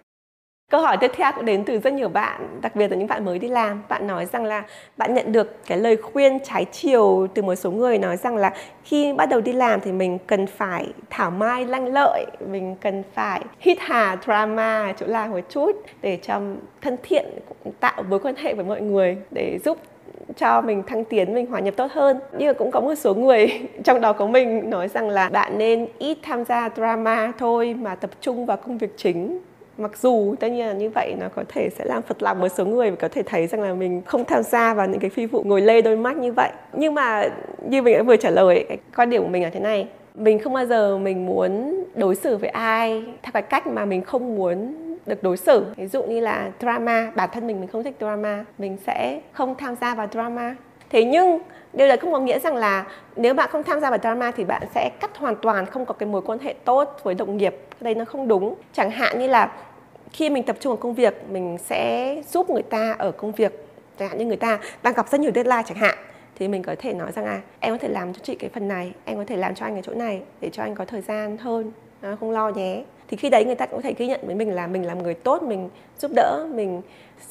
[0.71, 3.25] Câu hỏi tiếp theo cũng đến từ rất nhiều bạn, đặc biệt là những bạn
[3.25, 3.83] mới đi làm.
[3.89, 4.63] Bạn nói rằng là
[4.97, 8.53] bạn nhận được cái lời khuyên trái chiều từ một số người nói rằng là
[8.83, 13.03] khi bắt đầu đi làm thì mình cần phải thảo mai lanh lợi, mình cần
[13.13, 16.41] phải hít hà drama chỗ làm một chút để cho
[16.81, 17.25] thân thiện
[17.79, 19.77] tạo mối quan hệ với mọi người để giúp
[20.37, 23.13] cho mình thăng tiến mình hòa nhập tốt hơn nhưng mà cũng có một số
[23.13, 27.75] người trong đó có mình nói rằng là bạn nên ít tham gia drama thôi
[27.79, 29.39] mà tập trung vào công việc chính
[29.77, 32.47] mặc dù, tất nhiên là như vậy, nó có thể sẽ làm phật lòng một
[32.47, 35.09] số người và có thể thấy rằng là mình không tham gia vào những cái
[35.09, 36.49] phi vụ ngồi lê đôi mắt như vậy.
[36.73, 37.29] Nhưng mà
[37.69, 39.87] như mình đã vừa trả lời, cái quan điểm của mình là thế này.
[40.15, 44.01] Mình không bao giờ mình muốn đối xử với ai theo cái cách mà mình
[44.01, 45.65] không muốn được đối xử.
[45.75, 49.55] Ví dụ như là drama, bản thân mình mình không thích drama, mình sẽ không
[49.55, 50.55] tham gia vào drama.
[50.89, 51.39] Thế nhưng,
[51.73, 52.85] điều đấy không có nghĩa rằng là
[53.15, 55.93] nếu bạn không tham gia vào drama thì bạn sẽ cắt hoàn toàn không có
[55.93, 57.55] cái mối quan hệ tốt với đồng nghiệp.
[57.81, 58.55] Đây nó không đúng.
[58.73, 59.51] Chẳng hạn như là
[60.13, 63.65] khi mình tập trung vào công việc, mình sẽ giúp người ta ở công việc,
[63.99, 65.97] chẳng hạn như người ta đang gặp rất nhiều deadline chẳng hạn,
[66.35, 68.67] thì mình có thể nói rằng à em có thể làm cho chị cái phần
[68.67, 71.01] này, em có thể làm cho anh cái chỗ này để cho anh có thời
[71.01, 72.83] gian hơn à, không lo nhé.
[73.07, 74.93] Thì khi đấy người ta cũng có thể ghi nhận với mình là mình là
[74.93, 76.81] người tốt, mình giúp đỡ, mình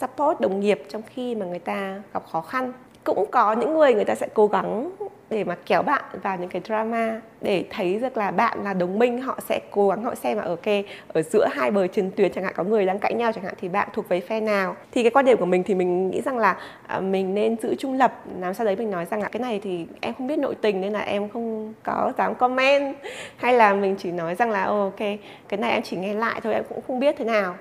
[0.00, 2.72] support đồng nghiệp trong khi mà người ta gặp khó khăn
[3.06, 4.90] cũng có những người người ta sẽ cố gắng
[5.30, 8.98] để mà kéo bạn vào những cái drama để thấy được là bạn là đồng
[8.98, 12.10] minh họ sẽ cố gắng họ xem là ở kê ở giữa hai bờ chiến
[12.16, 14.40] tuyến chẳng hạn có người đang cãi nhau chẳng hạn thì bạn thuộc về phe
[14.40, 14.76] nào.
[14.92, 17.74] Thì cái quan điểm của mình thì mình nghĩ rằng là à, mình nên giữ
[17.74, 18.12] trung lập.
[18.40, 20.80] Làm sao đấy mình nói rằng là cái này thì em không biết nội tình
[20.80, 22.96] nên là em không có dám comment.
[23.36, 24.98] Hay là mình chỉ nói rằng là ok
[25.48, 27.54] cái này em chỉ nghe lại thôi em cũng không biết thế nào.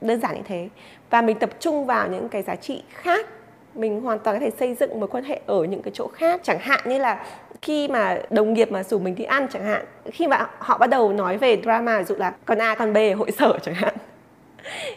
[0.00, 0.68] Đơn giản như thế.
[1.10, 3.26] Và mình tập trung vào những cái giá trị khác
[3.74, 6.40] mình hoàn toàn có thể xây dựng mối quan hệ ở những cái chỗ khác.
[6.44, 7.26] Chẳng hạn như là
[7.62, 10.90] khi mà đồng nghiệp mà rủ mình đi ăn chẳng hạn, khi mà họ bắt
[10.90, 13.94] đầu nói về drama, ví dụ là con A, con B hội sở chẳng hạn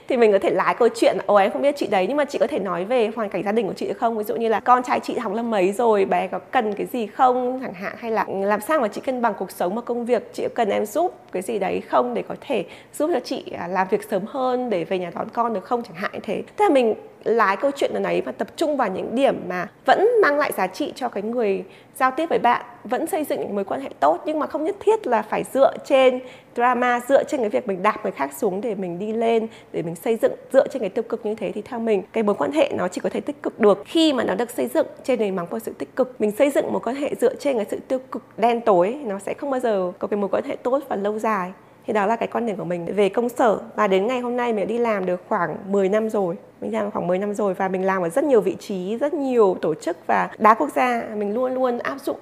[0.08, 2.26] thì mình có thể lái câu chuyện, ồ, em không biết chị đấy, nhưng mà
[2.26, 4.18] chị có thể nói về hoàn cảnh gia đình của chị được không?
[4.18, 6.88] Ví dụ như là con trai chị học lớp mấy rồi, bé có cần cái
[6.88, 7.94] gì không chẳng hạn?
[7.98, 10.34] Hay là làm sao mà chị cân bằng cuộc sống và công việc?
[10.34, 13.68] Chị cần em giúp cái gì đấy không để có thể giúp cho chị à,
[13.68, 16.44] làm việc sớm hơn, để về nhà đón con được không chẳng hạn như thế?
[16.58, 19.68] Thế là mình lái câu chuyện ở đấy và tập trung vào những điểm mà
[19.86, 21.64] vẫn mang lại giá trị cho cái người
[21.96, 24.64] giao tiếp với bạn vẫn xây dựng những mối quan hệ tốt, nhưng mà không
[24.64, 26.20] nhất thiết là phải dựa trên
[26.56, 29.82] drama, dựa trên cái việc mình đạp người khác xuống để mình đi lên, để
[29.82, 32.36] mình xây dựng, dựa trên cái tiêu cực như thế thì theo mình, cái mối
[32.36, 34.88] quan hệ nó chỉ có thể tích cực được khi mà nó được xây dựng
[35.04, 36.22] trên nền móng của sự tích cực.
[36.22, 39.20] Mình xây dựng một quan hệ dựa trên cái sự tiêu cực đen tối, nó
[39.20, 41.52] sẽ không bao giờ có cái mối quan hệ tốt và lâu dài.
[41.88, 42.86] Thì đó là cái quan điểm của mình.
[42.96, 46.10] Về công sở, và đến ngày hôm nay mình đi làm được khoảng 10 năm
[46.10, 46.36] rồi.
[46.62, 49.14] Mình làm khoảng 10 năm rồi và mình làm ở rất nhiều vị trí, rất
[49.14, 51.04] nhiều tổ chức và đa quốc gia.
[51.16, 52.18] Mình luôn luôn áp dụng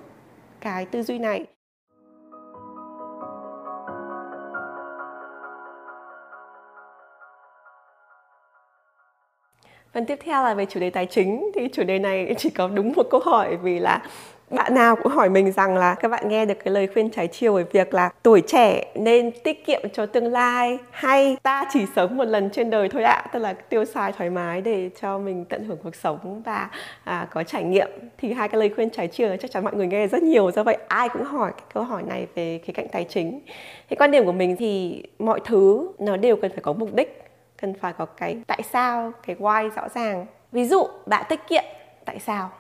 [0.64, 1.46] cái tư duy này.
[9.94, 11.52] Phần tiếp theo là về chủ đề tài chính.
[11.56, 14.02] Thì chủ đề này chỉ có đúng một câu hỏi vì là
[14.50, 17.28] bạn nào cũng hỏi mình rằng là các bạn nghe được cái lời khuyên trái
[17.28, 21.86] chiều về việc là tuổi trẻ nên tiết kiệm cho tương lai hay ta chỉ
[21.96, 23.26] sống một lần trên đời thôi ạ?
[23.34, 26.70] Tức là tiêu xài thoải mái để cho mình tận hưởng cuộc sống và
[27.04, 27.90] à, có trải nghiệm.
[28.18, 30.64] Thì hai cái lời khuyên trái chiều chắc chắn mọi người nghe rất nhiều do
[30.64, 33.40] vậy ai cũng hỏi cái câu hỏi này về khía cạnh tài chính.
[33.90, 37.24] Thì quan điểm của mình thì mọi thứ nó đều cần phải có mục đích
[37.62, 40.26] cần phải có cái tại sao cái why rõ ràng.
[40.52, 41.64] Ví dụ bạn tiết kiệm
[42.06, 42.52] tại sao?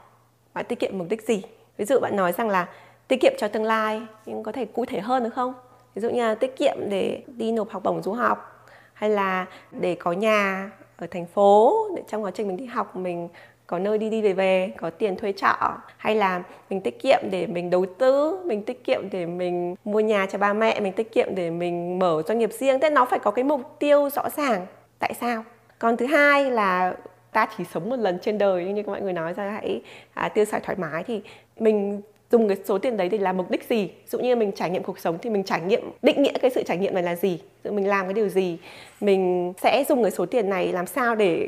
[0.53, 1.41] Bạn tiết kiệm mục đích gì?
[1.77, 2.67] Ví dụ bạn nói rằng là
[3.07, 5.53] tiết kiệm cho tương lai, nhưng có thể cụ thể hơn được không?
[5.95, 9.45] Ví dụ như là tiết kiệm để đi nộp học bổng du học, hay là
[9.71, 13.29] để có nhà ở thành phố, để trong quá trình mình đi học mình
[13.67, 15.77] có nơi đi đi về về, có tiền thuê trọ.
[15.97, 19.99] Hay là mình tiết kiệm để mình đầu tư, mình tiết kiệm để mình mua
[19.99, 22.79] nhà cho ba mẹ, mình tiết kiệm để mình mở doanh nghiệp riêng.
[22.79, 24.65] Thế nó phải có cái mục tiêu rõ ràng.
[24.99, 25.43] Tại sao?
[25.79, 26.95] Còn thứ hai là
[27.33, 29.81] ta chỉ sống một lần trên đời như các mọi người nói ra hãy
[30.13, 31.21] à, tiêu xài thoải mái thì
[31.59, 33.85] mình dùng cái số tiền đấy để làm mục đích gì?
[33.85, 36.51] Ví dụ như mình trải nghiệm cuộc sống thì mình trải nghiệm định nghĩa cái
[36.51, 37.39] sự trải nghiệm này là gì?
[37.63, 38.57] Dụ mình làm cái điều gì?
[39.01, 41.47] Mình sẽ dùng cái số tiền này làm sao để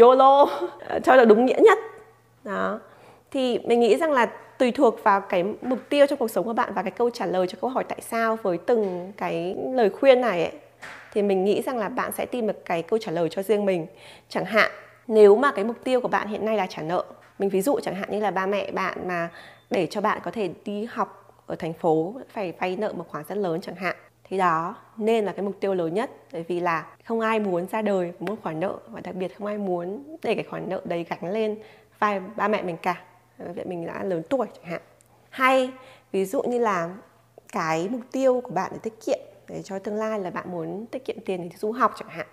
[0.00, 0.46] yolo
[1.04, 1.78] cho là đúng nghĩa nhất?
[2.44, 2.80] Đó.
[3.30, 4.26] Thì mình nghĩ rằng là
[4.58, 7.26] tùy thuộc vào cái mục tiêu trong cuộc sống của bạn và cái câu trả
[7.26, 10.52] lời cho câu hỏi tại sao với từng cái lời khuyên này ấy,
[11.12, 13.66] thì mình nghĩ rằng là bạn sẽ tìm được cái câu trả lời cho riêng
[13.66, 13.86] mình.
[14.28, 14.70] Chẳng hạn
[15.08, 17.04] nếu mà cái mục tiêu của bạn hiện nay là trả nợ,
[17.38, 19.30] mình ví dụ chẳng hạn như là ba mẹ bạn mà
[19.70, 23.24] để cho bạn có thể đi học ở thành phố, phải vay nợ một khoản
[23.28, 26.10] rất lớn chẳng hạn, thì đó nên là cái mục tiêu lớn nhất.
[26.32, 29.38] Bởi vì là không ai muốn ra đời với một khoản nợ và đặc biệt
[29.38, 31.58] không ai muốn để cái khoản nợ đấy gánh lên
[31.98, 33.02] vai ba mẹ mình cả.
[33.38, 34.80] Vậy mình đã lớn tuổi chẳng hạn.
[35.30, 35.70] Hay,
[36.12, 36.90] ví dụ như là
[37.52, 39.18] cái mục tiêu của bạn để tiết kiệm,
[39.48, 42.26] để cho tương lai là bạn muốn tiết kiệm tiền để du học chẳng hạn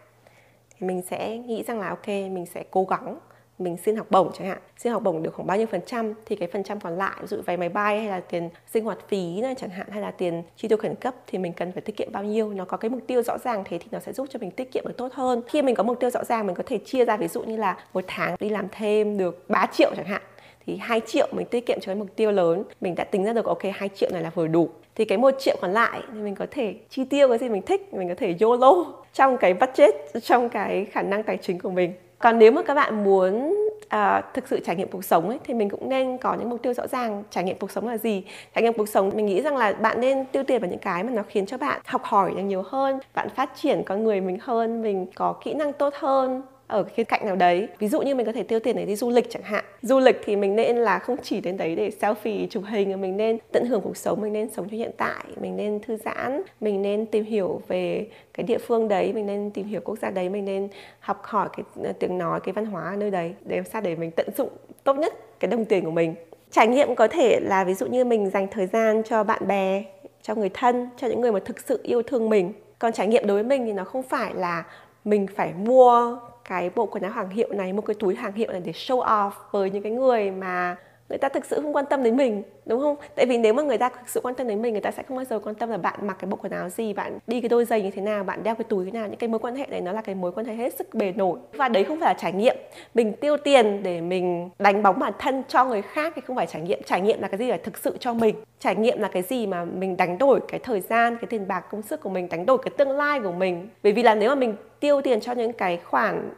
[0.80, 3.20] mình sẽ nghĩ rằng là, ok, mình sẽ cố gắng,
[3.60, 4.58] mình xin học bổng chẳng hạn.
[4.78, 7.16] Xin học bổng được khoảng bao nhiêu phần trăm thì cái phần trăm còn lại,
[7.22, 10.02] ví dụ vé máy bay hay là tiền sinh hoạt phí này chẳng hạn, hay
[10.02, 12.54] là tiền chi tiêu khẩn cấp thì mình cần phải tiết kiệm bao nhiêu.
[12.54, 14.72] Nó có cái mục tiêu rõ ràng thế thì nó sẽ giúp cho mình tiết
[14.72, 15.42] kiệm được tốt hơn.
[15.48, 17.58] Khi mình có mục tiêu rõ ràng, mình có thể chia ra ví dụ như
[17.58, 20.22] là một tháng đi làm thêm được 3 triệu chẳng hạn,
[20.66, 22.64] thì 2 triệu mình tiết kiệm cho cái mục tiêu lớn.
[22.82, 25.31] Mình đã tính ra được, ok 2 triệu này là vừa đủ thì cái một
[25.39, 28.15] triệu còn lại thì mình có thể chi tiêu cái gì mình thích mình có
[28.17, 31.93] thể YOLO trong cái budget trong cái khả năng tài chính của mình.
[32.19, 33.55] Còn nếu mà các bạn muốn
[33.89, 36.62] à, thực sự trải nghiệm cuộc sống ấy, thì mình cũng nên có những mục
[36.63, 37.23] tiêu rõ ràng.
[37.29, 38.23] Trải nghiệm cuộc sống là gì?
[38.55, 41.03] Trải nghiệm cuộc sống mình nghĩ rằng là bạn nên tiêu tiền vào những cái
[41.03, 44.21] mà nó khiến cho bạn học hỏi được nhiều hơn bạn phát triển con người
[44.21, 47.67] mình hơn mình có kỹ năng tốt hơn ở khía cạnh nào đấy.
[47.80, 49.65] Ví dụ như mình có thể tiêu tiền để đi du lịch chẳng hạn.
[49.82, 53.17] Du lịch thì mình nên là không chỉ đến đấy để selfie, chụp hình mình
[53.17, 56.41] nên tận hưởng cuộc sống, mình nên sống cho hiện tại, mình nên thư giãn,
[56.62, 60.10] mình nên tìm hiểu về cái địa phương đấy, mình nên tìm hiểu quốc gia
[60.10, 60.67] đấy, mình nên
[60.99, 63.34] học hỏi cái ờ, tiếng nói, cái văn hóa ở nơi đấy.
[63.45, 64.49] Để làm sao để mình tận dụng
[64.84, 66.15] tốt nhất cái đồng tiền của mình.
[66.51, 69.84] Trải nghiệm có thể là ví dụ như mình dành thời gian cho bạn bè,
[70.21, 72.54] cho người thân, cho những người mà thực sự yêu thương mình.
[72.80, 74.63] Còn trải nghiệm đối với mình thì nó không phải là
[75.06, 78.51] mình phải mua cái bộ quần áo hàng hiệu này, một cái túi hàng hiệu
[78.51, 80.75] này để show off với những cái người mà
[81.10, 82.96] người ta thực sự không quan tâm đến mình, đúng không?
[83.15, 85.04] Tại vì nếu mà người ta thực sự quan tâm đến mình, người ta sẽ
[85.04, 87.41] không bao giờ quan tâm là bạn mặc cái bộ quần áo gì, bạn đi
[87.41, 89.08] cái đôi giày như thế nào, bạn đeo cái túi thế nào.
[89.08, 91.12] Những cái mối quan hệ này nó là cái mối quan hệ hết sức bề
[91.12, 91.39] nổi.
[91.54, 92.56] Và đấy không phải là trải nghiệm.
[92.94, 96.48] Mình tiêu tiền để mình đánh bóng bản thân cho người khác thì không phải
[96.48, 96.84] trải nghiệm.
[96.84, 98.36] Trải nghiệm là cái gì phải thực sự cho mình?
[98.60, 101.65] Trải nghiệm là cái gì mà mình đánh đổi cái thời gian, cái tiền bạc,
[101.72, 103.70] công sức của mình, đánh đổi cái tương lai của mình?
[103.84, 106.30] Bởi vì là nếu mà mình tiêu tiền cho những cái khoản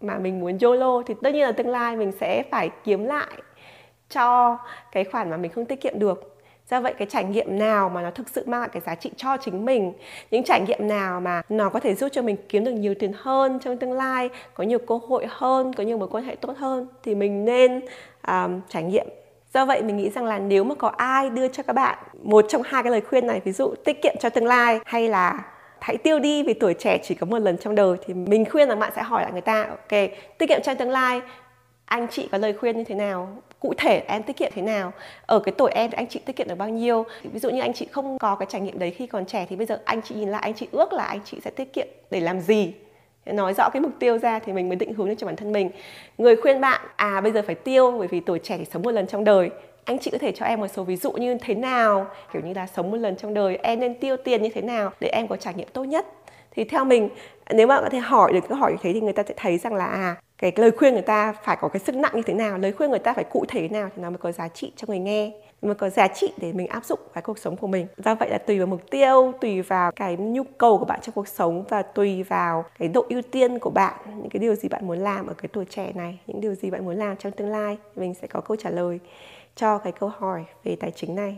[0.00, 3.42] mà mình muốn YOLO thì tất nhiên là tương lai mình sẽ phải kiếm lại
[4.14, 4.58] cho
[4.92, 6.30] cái khoản mà mình không tiết kiệm được.
[6.70, 9.10] Do vậy cái trải nghiệm nào mà nó thực sự mang lại cái giá trị
[9.16, 9.92] cho chính mình?
[10.30, 13.12] Những trải nghiệm nào mà nó có thể giúp cho mình kiếm được nhiều tiền
[13.16, 16.52] hơn trong tương lai có nhiều cơ hội hơn có nhiều mối quan hệ tốt
[16.58, 17.80] hơn thì mình nên
[18.28, 19.06] um, trải nghiệm.
[19.54, 22.44] Do vậy mình nghĩ rằng là nếu mà có ai đưa cho các bạn một
[22.48, 25.44] trong hai cái lời khuyên này ví dụ tiết kiệm cho tương lai hay là
[25.80, 28.68] hãy tiêu đi vì tuổi trẻ chỉ có một lần trong đời thì mình khuyên
[28.68, 31.20] rằng bạn sẽ hỏi lại người ta ok tiết kiệm cho tương lai
[31.84, 33.42] anh chị có lời khuyên như thế nào?
[33.64, 34.92] Cụ thể em tiết kiệm thế nào,
[35.26, 37.04] ở cái tuổi em thì anh chị tiết kiệm được bao nhiêu.
[37.22, 39.56] Ví dụ như anh chị không có cái trải nghiệm đấy khi còn trẻ thì
[39.56, 41.86] bây giờ anh chị nhìn lại, anh chị ước là anh chị sẽ tiết kiệm
[42.10, 42.74] để làm gì?
[43.26, 45.52] Nói rõ cái mục tiêu ra thì mình mới định hướng được cho bản thân
[45.52, 45.70] mình.
[46.18, 48.90] Người khuyên bạn à bây giờ phải tiêu bởi vì tuổi trẻ thì sống một
[48.90, 49.50] lần trong đời.
[49.84, 52.06] Anh chị có thể cho em một số ví dụ như thế nào?
[52.32, 54.90] Kiểu như là sống một lần trong đời, em nên tiêu tiền như thế nào
[55.00, 56.06] để em có trải nghiệm tốt nhất?
[56.50, 57.08] Thì theo mình,
[57.50, 59.58] nếu mà có thể hỏi được câu hỏi như thế thì người ta sẽ thấy
[59.58, 62.34] rằng là à cái lời khuyên người ta phải có cái sức nặng như thế
[62.34, 64.48] nào, lời khuyên người ta phải cụ thể thế nào thì nó mới có giá
[64.48, 67.56] trị cho người nghe mới có giá trị để mình áp dụng vào cuộc sống
[67.56, 67.86] của mình.
[67.96, 71.14] Do vậy là tùy vào mục tiêu, tùy vào cái nhu cầu của bạn trong
[71.14, 74.68] cuộc sống và tùy vào cái độ ưu tiên của bạn, những cái điều gì
[74.68, 77.32] bạn muốn làm ở cái tuổi trẻ này, những điều gì bạn muốn làm trong
[77.32, 79.00] tương lai, mình sẽ có câu trả lời
[79.56, 81.36] cho cái câu hỏi về tài chính này.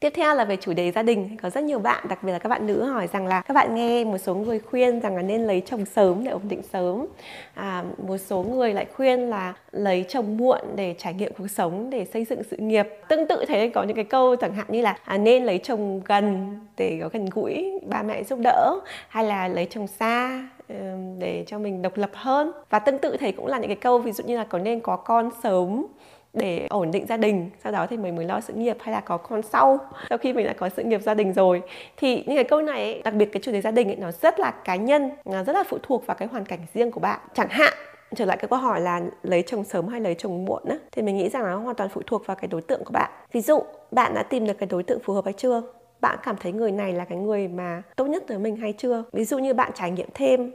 [0.00, 1.36] Tiếp theo là về chủ đề gia đình.
[1.42, 3.74] Có rất nhiều bạn đặc biệt là các bạn nữ hỏi rằng là các bạn
[3.74, 7.06] nghe một số người khuyên rằng là nên lấy chồng sớm để ổn định sớm.
[7.54, 11.90] À, một số người lại khuyên là lấy chồng muộn để trải nghiệm cuộc sống
[11.90, 12.88] để xây dựng sự nghiệp.
[13.08, 16.00] Tương tự thế có những cái câu chẳng hạn như là à, nên lấy chồng
[16.04, 20.76] gần để có gần gũi ba mẹ giúp đỡ hay là lấy chồng xa ờ,
[21.18, 22.52] để cho mình độc lập hơn.
[22.70, 24.80] Và tương tự thầy cũng là những cái câu ví dụ như là có nên
[24.80, 25.86] có con sớm
[26.32, 29.00] để ổn định gia đình sau đó thì mình mới lo sự nghiệp hay là
[29.00, 29.78] có con sau.
[30.08, 31.62] Sau khi mình đã có sự nghiệp gia đình rồi
[31.96, 34.10] thì những cái câu này ấy, đặc biệt cái chủ đề gia đình ấy, nó
[34.10, 37.00] rất là cá nhân nó rất là phụ thuộc vào cái hoàn cảnh riêng của
[37.00, 37.20] bạn.
[37.34, 37.72] Chẳng hạn
[38.16, 41.02] trở lại cái câu hỏi là lấy chồng sớm hay lấy chồng muộn á thì
[41.02, 43.10] mình nghĩ rằng nó hoàn toàn phụ thuộc vào cái đối tượng của bạn.
[43.32, 45.62] Ví dụ bạn đã tìm được cái đối tượng phù hợp hay chưa?
[46.00, 49.04] Bạn cảm thấy người này là cái người mà tốt nhất với mình hay chưa?
[49.12, 50.52] Ví dụ như bạn trải nghiệm thêm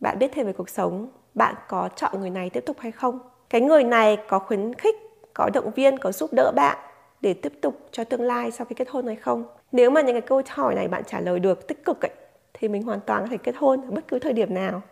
[0.00, 3.18] bạn biết thêm về cuộc sống bạn có chọn người này tiếp tục hay không?
[3.50, 4.96] Cái người này có khuyến khích
[5.34, 6.78] có động viên có giúp đỡ bạn
[7.20, 9.44] để tiếp tục cho tương lai sau khi kết hôn hay không?
[9.72, 12.10] Nếu mà những cái câu hỏi này bạn trả lời được tích cực ấy,
[12.54, 14.82] thì mình hoàn toàn có thể kết hôn ở bất cứ thời điểm nào.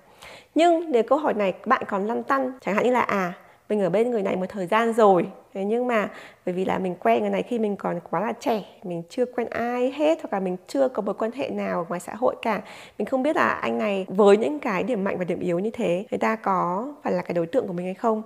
[0.55, 3.33] Nhưng nếu câu hỏi này bạn còn lăn tăn chẳng hạn như là à
[3.69, 6.11] mình ở bên người này một thời gian rồi thế nhưng mà
[6.47, 9.25] bởi vì là mình quen người này khi mình còn quá là trẻ mình chưa
[9.27, 12.35] quen ai hết hoặc là mình chưa có mối quan hệ nào ngoài xã hội
[12.43, 12.62] cả
[12.99, 15.71] mình không biết là anh này với những cái điểm mạnh và điểm yếu như
[15.71, 18.23] thế người ta có phải là cái đối tượng của mình hay không?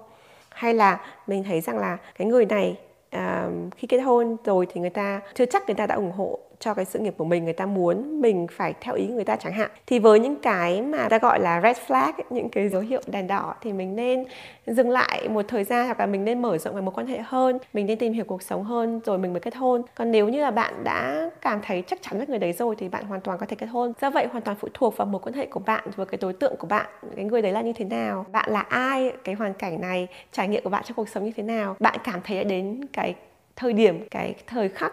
[0.59, 2.77] Hay là mình thấy rằng là cái người này
[3.11, 6.39] à, khi kết hôn rồi thì người ta chưa chắc người ta đã ủng hộ
[6.59, 9.37] cho cái sự nghiệp của mình, người ta muốn mình phải theo ý người ta
[9.37, 9.71] chẳng hạn.
[9.87, 13.27] Thì với những cái mà ta gọi là red flag, những cái dấu hiệu đèn
[13.27, 14.25] đỏ thì mình nên
[14.67, 17.19] dừng lại một thời gian hoặc là mình nên mở rộng về mối quan hệ
[17.25, 19.83] hơn, mình nên tìm hiểu cuộc sống hơn rồi mình mới kết hôn.
[19.95, 22.89] Còn nếu như là bạn đã cảm thấy chắc chắn với người đấy rồi thì
[22.89, 23.93] bạn hoàn toàn có thể kết hôn.
[24.01, 26.33] Do vậy hoàn toàn phụ thuộc vào mối quan hệ của bạn và cái đối
[26.33, 26.87] tượng của bạn,
[27.17, 30.49] cái người đấy là như thế nào, bạn là ai, cái hoàn cảnh này, trải
[30.49, 31.77] nghiệm của bạn trong cuộc sống như thế nào.
[31.81, 33.15] Bạn cảm thấy đã đến cái
[33.57, 34.93] thời điểm, cái thời khắc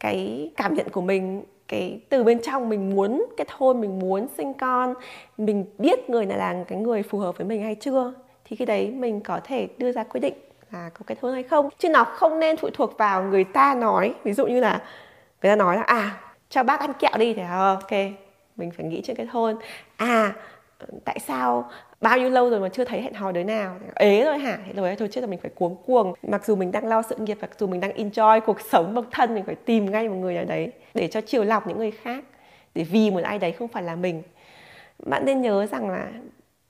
[0.00, 4.26] cái cảm nhận của mình, cái từ bên trong mình muốn kết hôn mình muốn
[4.36, 4.94] sinh con,
[5.38, 8.12] mình biết người này là cái người phù hợp với mình hay chưa,
[8.44, 10.34] thì khi đấy mình có thể đưa ra quyết định
[10.70, 11.68] là có kết hôn hay không.
[11.78, 14.14] Chứ nó không nên phụ thuộc vào người ta nói.
[14.24, 14.82] Ví dụ như là
[15.42, 17.34] người ta nói là à cho bác ăn kẹo đi.
[17.34, 17.90] Thì ờ, ok,
[18.56, 19.56] mình phải nghĩ chuyện kết hôn.
[19.96, 20.32] À
[21.04, 21.70] tại sao
[22.02, 23.76] bao nhiêu lâu rồi mà chưa thấy hẹn hò đứa nào?
[23.94, 24.58] Ế rồi hả?
[24.66, 26.14] Thế rồi thôi chết là mình phải cuống cuồng.
[26.22, 29.04] Mặc dù mình đang lo sự nghiệp mặc dù mình đang enjoy cuộc sống độc
[29.10, 31.90] thân, mình phải tìm ngay một người nào đấy để cho chiều lọc những người
[31.90, 32.24] khác,
[32.74, 34.22] để vì một ai đấy không phải là mình.
[35.06, 36.12] Bạn nên nhớ rằng là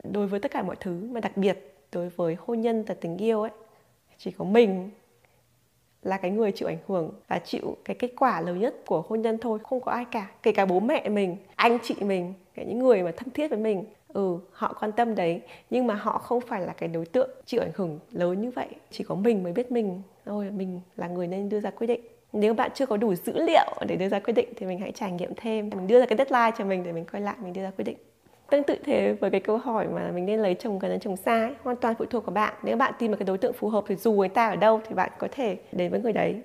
[0.05, 3.19] đối với tất cả mọi thứ, mà đặc biệt đối với hôn nhân và tình
[3.19, 3.51] yêu ấy,
[4.19, 4.91] chỉ có mình
[6.03, 9.23] là cái người chịu ảnh hưởng và chịu cái kết quả lớn nhất của hôn
[9.23, 10.31] nhân thôi, không có ai cả.
[10.43, 13.59] Kể cả bố mẹ mình, anh chị mình cái những người mà thân thiết với
[13.59, 15.41] mình ừ họ quan tâm đấy.
[15.71, 18.69] Nhưng mà họ không phải là cái đối tượng chịu ảnh hưởng lớn như vậy.
[18.91, 22.01] Chỉ có mình mới biết mình thôi mình là người nên đưa ra quyết định.
[22.33, 24.93] Nếu bạn chưa có đủ dữ liệu để đưa ra quyết định thì mình hãy
[24.93, 25.71] trải nghiệm thêm.
[25.77, 27.85] Mình đưa ra cái deadline cho mình để mình quay lại mình đưa ra quyết
[27.85, 27.97] định.
[28.51, 31.17] Tương tự thế với cái câu hỏi mà mình nên lấy chồng gần hay chồng
[31.17, 32.55] xa ấy, hoàn toàn phụ thuộc vào bạn.
[32.63, 34.81] Nếu bạn tìm được cái đối tượng phù hợp thì dù người ta ở đâu
[34.89, 36.43] thì bạn có thể đến với người đấy.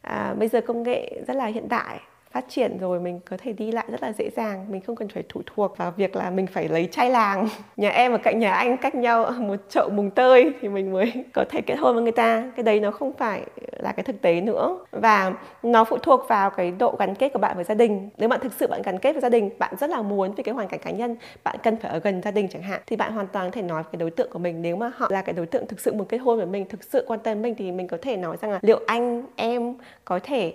[0.00, 2.00] À, bây giờ công nghệ rất là hiện đại
[2.30, 4.66] phát triển rồi mình có thể đi lại rất là dễ dàng.
[4.68, 7.48] Mình không cần phải phụ thuộc vào việc là mình phải lấy trai làng.
[7.76, 11.12] Nhà em ở cạnh nhà anh cách nhau một chậu mùng tơi thì mình mới
[11.34, 12.50] có thể kết hôn với người ta.
[12.56, 13.42] Cái đấy nó không phải
[13.78, 14.78] là cái thực tế nữa.
[14.90, 18.08] Và nó phụ thuộc vào cái độ gắn kết của bạn với gia đình.
[18.18, 20.42] Nếu bạn thực sự bạn gắn kết với gia đình, bạn rất là muốn vì
[20.42, 22.96] cái hoàn cảnh cá nhân, bạn cần phải ở gần gia đình chẳng hạn, thì
[22.96, 24.62] bạn hoàn toàn có thể nói với cái đối tượng của mình.
[24.62, 26.84] Nếu mà họ là cái đối tượng thực sự muốn kết hôn với mình, thực
[26.84, 29.74] sự quan tâm mình thì mình có thể nói rằng là liệu anh, em
[30.04, 30.54] có thể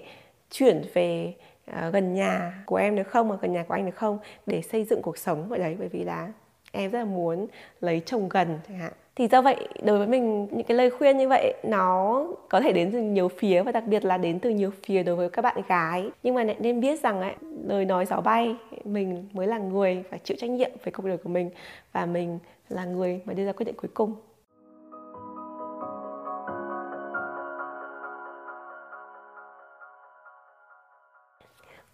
[0.52, 1.34] chuyển về
[1.72, 4.62] Ờ, gần nhà của em được không hoặc gần nhà của anh được không để
[4.62, 6.28] xây dựng cuộc sống ở đấy bởi vì là
[6.72, 7.48] em rất là muốn
[7.82, 8.94] lấy chồng gần chẳng hạn.
[9.16, 12.72] Thì do vậy đối với mình những cái lời khuyên như vậy nó có thể
[12.72, 15.42] đến từ nhiều phía và đặc biệt là đến từ nhiều phía đối với các
[15.42, 16.10] bạn gái.
[16.24, 20.04] Nhưng mà lại nên biết rằng ấy, lời nói gió bay mình mới là người
[20.10, 21.50] phải chịu trách nhiệm về cuộc đời của mình
[21.92, 22.40] và mình
[22.70, 24.16] là người mà đưa ra quyết định cuối cùng.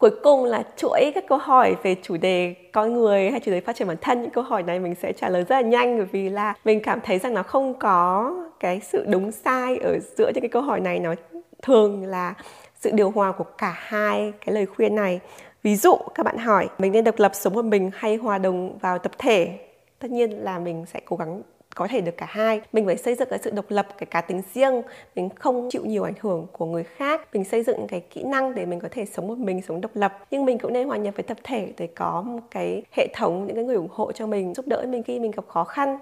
[0.01, 3.61] Cuối cùng là chuỗi các câu hỏi về chủ đề con người hay chủ đề
[3.61, 4.21] phát triển bản thân.
[4.21, 6.79] Những câu hỏi này mình sẽ trả lời rất là nhanh bởi vì là mình
[6.83, 10.61] cảm thấy rằng nó không có cái sự đúng sai ở giữa những cái câu
[10.61, 10.99] hỏi này.
[10.99, 11.15] Nó
[11.61, 12.33] thường là
[12.79, 15.19] sự điều hòa của cả hai cái lời khuyên này.
[15.63, 18.77] Ví dụ, các bạn hỏi, mình nên độc lập sống một mình hay hòa đồng
[18.77, 19.59] vào tập thể?
[19.99, 21.41] Tất nhiên là mình sẽ cố gắng
[21.75, 22.61] có thể được cả hai.
[22.73, 24.81] Mình phải xây dựng cái sự độc lập cái cá tính riêng.
[25.15, 27.21] Mình không chịu nhiều ảnh hưởng của người khác.
[27.33, 29.91] Mình xây dựng cái kỹ năng để mình có thể sống một mình sống độc
[29.93, 30.25] lập.
[30.31, 33.47] Nhưng mình cũng nên hòa nhập với tập thể để có một cái hệ thống
[33.47, 35.99] những cái người ủng hộ cho mình giúp đỡ mình khi mình gặp khó khăn.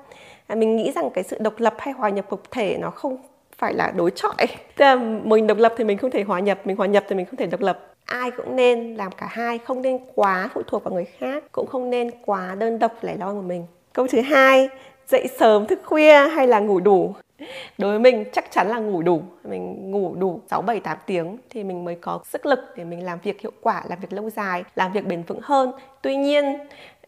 [0.48, 3.18] À, mình nghĩ rằng cái sự độc lập hay hòa nhập tập thể nó không
[3.58, 4.36] phải là đối chọi.
[4.76, 7.16] Tức là mình độc lập thì mình không thể hòa nhập mình hòa nhập thì
[7.16, 7.96] mình không thể độc lập.
[8.06, 11.68] Ai cũng nên làm cả hai không nên quá phụ thuộc vào người khác cũng
[11.68, 13.66] không nên quá đơn độc lẻ loi một mình.
[13.94, 14.70] Câu thứ hai
[15.10, 17.14] dậy sớm thức khuya hay là ngủ đủ?
[17.78, 19.22] Đối với mình, chắc chắn là ngủ đủ.
[19.44, 23.06] Mình ngủ đủ 6 7 8 tiếng thì mình mới có sức lực để mình
[23.06, 25.72] làm việc hiệu quả, làm việc lâu dài, làm việc bền vững hơn.
[26.02, 26.58] Tuy nhiên,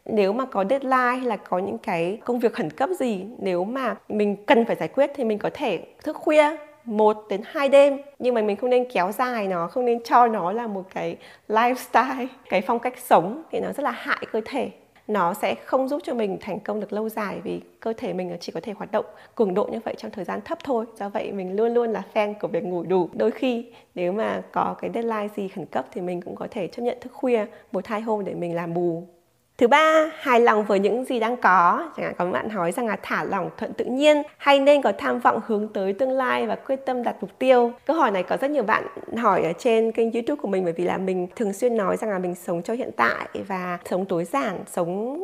[0.06, 3.64] nếu mà có deadline hay là có những cái công việc khẩn cấp gì, nếu
[3.64, 7.70] mà mình cần phải giải quyết thì mình có thể thức khuya một đến hai
[7.70, 7.98] đêm.
[8.20, 11.18] Nhưng mà mình không nên kéo dài nó, không nên cho nó là một cái
[11.48, 14.70] lifestyle, cái phong cách sống thì nó rất là hại cơ thể
[15.14, 18.38] nó sẽ không giúp cho mình thành công được lâu dài vì cơ thể mình
[18.40, 19.06] chỉ có thể hoạt động
[19.36, 20.86] cường độ như vậy trong thời gian thấp thôi.
[21.00, 23.10] Do vậy mình luôn luôn là fan của việc ngủ đủ.
[23.14, 26.68] Đôi khi nếu mà có cái deadline gì khẩn cấp thì mình cũng có thể
[26.68, 29.08] chấp nhận thức khuya một hai hôm để mình làm bù.
[29.62, 31.90] Thứ ba, hài lòng với những gì đang có.
[31.98, 34.92] Chẳng hạn có bạn hỏi rằng là thả lỏng thuận tự nhiên hay nên có
[34.98, 37.72] tham vọng hướng tới tương lai và quyết tâm đặt mục tiêu.
[37.86, 38.88] Câu hỏi này có rất nhiều bạn
[39.18, 42.10] hỏi ở trên kênh YouTube của mình bởi vì là mình thường xuyên nói rằng
[42.10, 45.20] là mình sống cho hiện tại và sống tối giản, sống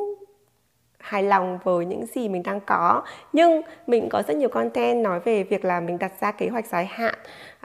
[0.99, 5.19] hài lòng với những gì mình đang có nhưng mình có rất nhiều content nói
[5.19, 7.15] về việc là mình đặt ra kế hoạch dài hạn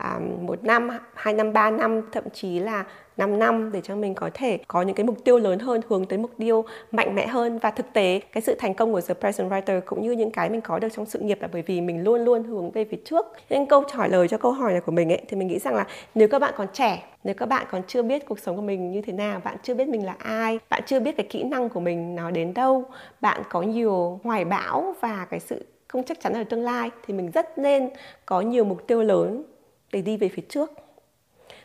[0.02, 2.84] à, một năm hai năm ba năm thậm chí là
[3.16, 6.06] 5 năm để cho mình có thể có những cái mục tiêu lớn hơn hướng
[6.06, 7.58] tới mục tiêu mạnh mẽ hơn.
[7.58, 10.50] Và thực tế cái sự thành công của The Present Writer cũng như những cái
[10.50, 12.96] mình có được trong sự nghiệp là bởi vì mình luôn luôn hướng về phía
[13.04, 13.26] trước.
[13.50, 15.74] Nên câu trả lời cho câu hỏi này của mình ấy thì mình nghĩ rằng
[15.74, 18.62] là nếu các bạn còn trẻ nếu các bạn còn chưa biết cuộc sống của
[18.62, 21.42] mình như thế nào bạn chưa biết mình là ai bạn chưa biết cái kỹ
[21.42, 22.84] năng của mình nó đến đâu
[23.20, 27.14] bạn có nhiều hoài bão và cái sự không chắc chắn ở tương lai thì
[27.14, 27.90] mình rất nên
[28.26, 29.44] có nhiều mục tiêu lớn
[29.92, 30.72] để đi về phía trước.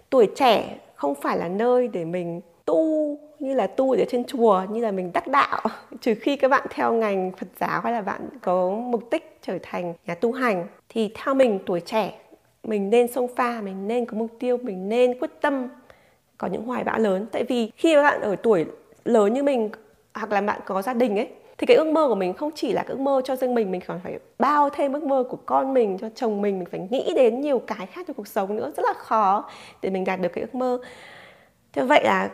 [0.09, 4.63] Tuổi trẻ không phải là nơi để mình tu, như là tu ở trên chùa,
[4.69, 5.61] như là mình đắc đạo.
[6.01, 9.57] Trừ khi các bạn theo ngành Phật giáo hay là bạn có mục đích trở
[9.63, 12.19] thành nhà tu hành, thì theo mình, tuổi trẻ,
[12.63, 15.67] mình nên sông pha, mình nên có mục tiêu, mình nên quyết tâm
[16.37, 17.25] có những hoài bão lớn.
[17.31, 18.65] Tại vì khi các bạn ở tuổi
[19.05, 19.69] lớn như mình,
[20.13, 22.73] hoặc là bạn có gia đình ấy thì cái ước mơ của mình không chỉ
[22.73, 25.73] là ước mơ cho riêng mình mình còn phải bao thêm ước mơ của con
[25.73, 26.59] mình, cho chồng mình.
[26.59, 29.49] Mình phải nghĩ đến nhiều cái khác trong cuộc sống nữa, rất là khó
[29.81, 30.79] để mình đạt được cái ước mơ.
[31.73, 32.29] Thế vậy là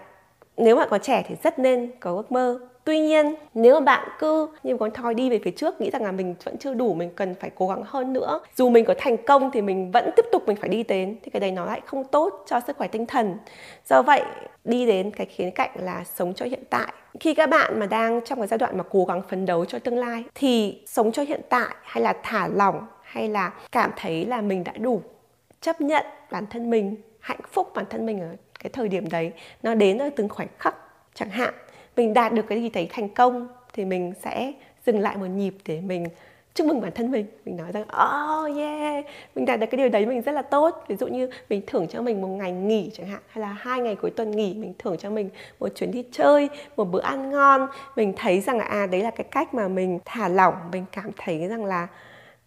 [0.58, 4.10] nếu bạn còn trẻ thì rất nên có ước mơ tuy nhiên, nếu mà bạn
[4.20, 6.94] cứ như con thoi đi về phía trước, nghĩ rằng là mình vẫn chưa đủ,
[6.94, 10.10] mình cần phải cố gắng hơn nữa, dù mình có thành công thì mình vẫn
[10.16, 12.78] tiếp tục mình phải đi đến, thì cái đấy nó lại không tốt cho sức
[12.78, 13.38] khỏe tinh thần.
[13.86, 14.22] Do vậy,
[14.64, 16.94] đi đến cái khía cạnh là sống cho hiện tại.
[17.20, 19.80] Khi các bạn mà đang trong cái giai đoạn mà cố gắng phấn đấu cho
[19.80, 24.26] tương lai, thì sống cho hiện tại hay là thả lỏng hay là cảm thấy
[24.26, 25.02] là mình đã đủ,
[25.62, 29.32] chấp nhận bản thân mình, hạnh phúc bản thân mình ở cái thời điểm đấy,
[29.64, 30.76] nó đến ở từng khoảnh khắc
[31.14, 31.54] chẳng hạn
[31.96, 34.54] mình đạt được cái gì thấy thành công thì mình sẽ
[34.86, 36.06] dừng lại một nhịp để mình
[36.54, 37.26] chúc mừng bản thân mình.
[37.46, 40.84] Mình nói rằng oh yeah, mình đạt được cái điều đấy, mình rất là tốt.
[40.88, 43.80] Ví dụ như mình thưởng cho mình một ngày nghỉ chẳng hạn, hay là hai
[43.80, 45.30] ngày cuối tuần nghỉ, mình thưởng cho mình
[45.60, 47.68] một chuyến đi chơi, một bữa ăn ngon.
[47.96, 51.12] Mình thấy rằng là à đấy là cái cách mà mình thả lỏng, mình cảm
[51.18, 51.88] thấy rằng là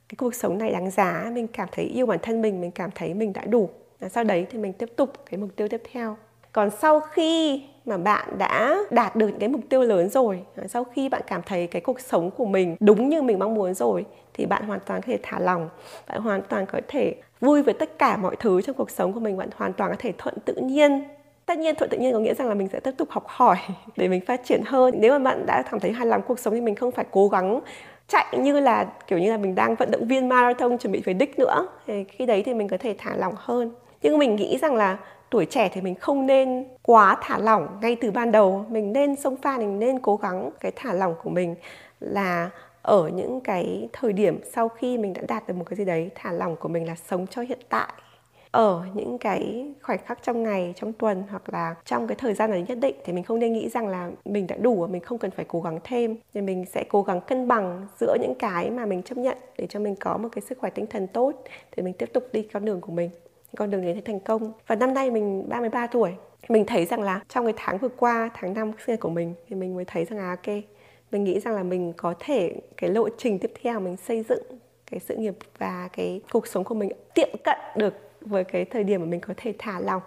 [0.08, 1.30] cái cuộc sống này đáng giá.
[1.32, 3.70] Mình cảm thấy yêu bản thân mình mình cảm thấy mình đã đủ.
[4.00, 6.16] Và sau đấy thì mình tiếp tục cái mục tiêu tiếp theo.
[6.52, 10.42] Còn sau khi mà bạn đã đạt được những cái mục tiêu lớn rồi.
[10.68, 13.74] Sau khi bạn cảm thấy cái cuộc sống của mình đúng như mình mong muốn
[13.74, 15.68] rồi, thì bạn hoàn toàn có thể thả lòng.
[16.08, 19.20] Bạn hoàn toàn có thể vui với tất cả mọi thứ trong cuộc sống của
[19.20, 19.36] mình.
[19.36, 21.04] Bạn hoàn toàn có thể thuận tự nhiên.
[21.46, 23.56] Tất nhiên thuận tự nhiên có nghĩa rằng là mình sẽ tiếp tục học hỏi
[23.96, 24.94] để mình phát triển hơn.
[24.98, 27.28] Nếu mà bạn đã cảm thấy hài lòng cuộc sống thì mình không phải cố
[27.28, 27.60] gắng
[28.08, 31.12] chạy như là, kiểu như là mình đang vận động viên marathon chuẩn bị về
[31.12, 31.66] đích nữa.
[31.86, 33.70] Thì khi đấy thì mình có thể thả lỏng hơn.
[34.02, 34.98] Nhưng mình nghĩ rằng là
[35.30, 38.66] tuổi trẻ thì mình không nên quá thả lỏng ngay từ ban đầu.
[38.68, 40.50] Mình nên sông pha, mình nên cố gắng.
[40.60, 41.54] Cái thả lỏng của mình
[42.00, 42.50] là
[42.82, 46.10] ở những cái thời điểm sau khi mình đã đạt được một cái gì đấy,
[46.14, 47.92] thả lỏng của mình là sống cho hiện tại.
[48.50, 52.50] Ở những cái khoảnh khắc trong ngày, trong tuần hoặc là trong cái thời gian
[52.50, 55.02] này nhất định thì mình không nên nghĩ rằng là mình đã đủ và mình
[55.02, 56.16] không cần phải cố gắng thêm.
[56.34, 59.66] Thì mình sẽ cố gắng cân bằng giữa những cái mà mình chấp nhận để
[59.66, 61.32] cho mình có một cái sức khỏe tinh thần tốt,
[61.70, 63.10] thì mình tiếp tục đi con đường của mình
[63.56, 64.52] con đường đến thành công.
[64.66, 66.10] Và năm nay mình 33 tuổi.
[66.48, 69.56] Mình thấy rằng là trong cái tháng vừa qua, tháng năm sinh của mình, thì
[69.56, 70.54] mình mới thấy rằng là, ok,
[71.10, 74.42] mình nghĩ rằng là mình có thể, cái lộ trình tiếp theo mình xây dựng
[74.90, 78.84] cái sự nghiệp và cái cuộc sống của mình tiệm cận được với cái thời
[78.84, 80.02] điểm mà mình có thể thả lòng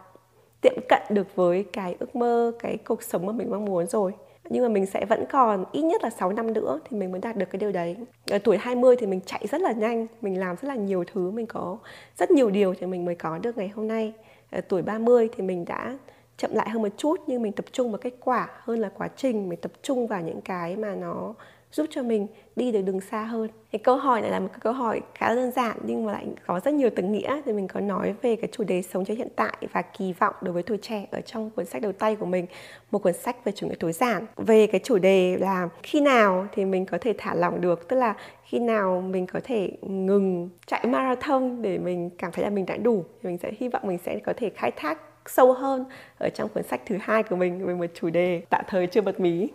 [0.61, 4.11] tiệm cận được với cái ước mơ, cái cuộc sống mà mình mong muốn rồi
[4.49, 7.21] nhưng mà mình sẽ vẫn còn ít nhất là 6 năm nữa thì mình mới
[7.21, 7.95] đạt được cái điều đấy.
[8.31, 11.31] Ở tuổi 20 thì mình chạy rất là nhanh, mình làm rất là nhiều thứ,
[11.31, 11.77] mình có
[12.17, 14.13] rất nhiều điều thì mình mới có được ngày hôm nay.
[14.51, 15.97] Ở tuổi 30 thì mình đã
[16.37, 19.07] chậm lại hơn một chút nhưng mình tập trung vào kết quả hơn là quá
[19.15, 21.33] trình, mình tập trung vào những cái mà nó
[21.71, 23.49] giúp cho mình đi được đường xa hơn.
[23.71, 26.27] Cái câu hỏi này là một cái câu hỏi khá đơn giản, nhưng mà lại
[26.47, 29.13] có rất nhiều tầng nghĩa thì mình có nói về cái chủ đề sống cho
[29.13, 32.15] hiện tại và kỳ vọng đối với tuổi trẻ ở trong cuốn sách đầu tay
[32.15, 32.45] của mình,
[32.91, 34.25] một cuốn sách về chủ nghĩa tối giản.
[34.35, 37.97] Về cái chủ đề là khi nào thì mình có thể thả lỏng được, tức
[37.97, 42.65] là khi nào mình có thể ngừng chạy marathon để mình cảm thấy là mình
[42.65, 45.85] đã đủ, thì mình sẽ hy vọng mình sẽ có thể khai thác sâu hơn
[46.17, 49.01] ở trong cuốn sách thứ hai của mình về một chủ đề tạm thời chưa
[49.01, 49.49] bật mí.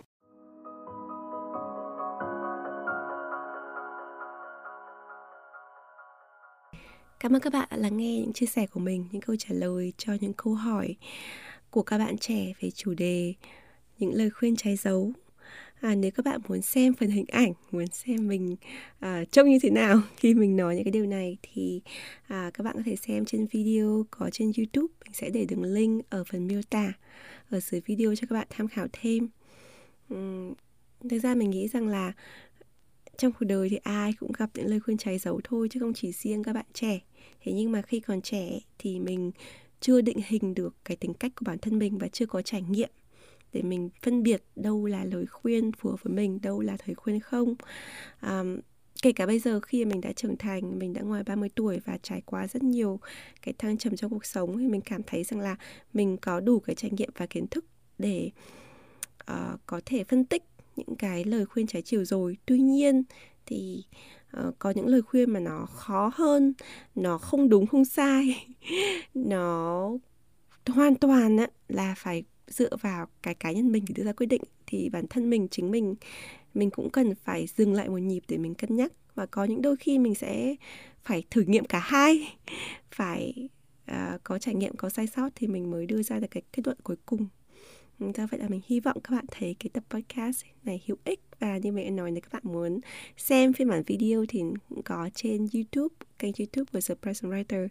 [7.19, 9.49] Cảm ơn các bạn đã lắng nghe những chia sẻ của mình, những câu trả
[9.51, 10.95] lời cho những câu hỏi
[11.69, 13.33] của các bạn trẻ về chủ đề
[13.99, 15.13] những lời khuyên trái dấu.
[15.81, 18.55] À, nếu các bạn muốn xem phần hình ảnh, muốn xem mình
[18.99, 21.81] à, trông như thế nào khi mình nói những cái điều này thì
[22.27, 24.93] à, các bạn có thể xem trên video có trên YouTube.
[25.05, 26.93] Mình sẽ để đường link ở phần miêu tả
[27.49, 29.27] ở dưới video cho các bạn tham khảo thêm.
[30.13, 30.53] Uhm,
[31.09, 32.13] thực ra mình nghĩ rằng là
[33.17, 35.93] trong cuộc đời thì ai cũng gặp những lời khuyên trái dấu thôi chứ không
[35.93, 36.99] chỉ riêng các bạn trẻ.
[37.43, 39.31] Thế nhưng mà khi còn trẻ thì mình
[39.79, 42.61] chưa định hình được cái tính cách của bản thân mình và chưa có trải
[42.61, 42.89] nghiệm
[43.53, 46.95] để mình phân biệt đâu là lời khuyên phù hợp với mình đâu là lời
[46.95, 47.55] khuyên không.
[48.19, 48.43] À,
[49.01, 51.97] kể cả bây giờ khi mình đã trưởng thành mình đã ngoài 30 tuổi và
[52.01, 52.99] trải qua rất nhiều
[53.41, 55.55] cái thăng trầm trong cuộc sống thì mình cảm thấy rằng là
[55.93, 57.65] mình có đủ cái trải nghiệm và kiến thức
[57.97, 58.31] để
[59.31, 60.43] uh, có thể phân tích
[60.75, 62.37] những cái lời khuyên trái chiều rồi.
[62.45, 63.03] Tuy nhiên
[63.45, 63.83] thì
[64.47, 66.53] uh, có những lời khuyên mà nó khó hơn
[66.95, 68.47] nó không đúng không sai.
[69.13, 69.91] Nó
[70.67, 74.27] hoàn toàn á, là phải dựa vào cái cá nhân mình để đưa ra quyết
[74.27, 74.41] định.
[74.67, 75.95] Thì bản thân mình chính mình
[76.53, 78.91] mình cũng cần phải dừng lại một nhịp để mình cân nhắc.
[79.15, 80.55] Và có những đôi khi mình sẽ
[81.03, 82.37] phải thử nghiệm cả hai.
[82.91, 83.49] Phải
[83.91, 86.61] uh, có trải nghiệm có sai sót thì mình mới đưa ra được cái kết
[86.65, 87.27] luận cuối cùng
[87.99, 91.19] do vậy là mình hy vọng các bạn thấy cái tập podcast này hữu ích.
[91.39, 92.79] Và như mình nói nếu các bạn muốn
[93.17, 94.39] xem phiên bản video thì
[94.69, 97.67] cũng có trên YouTube, kênh YouTube của The Present Writer.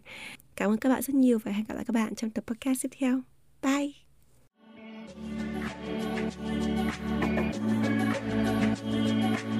[0.55, 2.83] Cảm ơn các bạn rất nhiều và hẹn gặp lại các bạn trong tập podcast
[2.83, 3.21] tiếp theo.
[3.61, 3.91] Bye!
[8.75, 9.54] Thank you.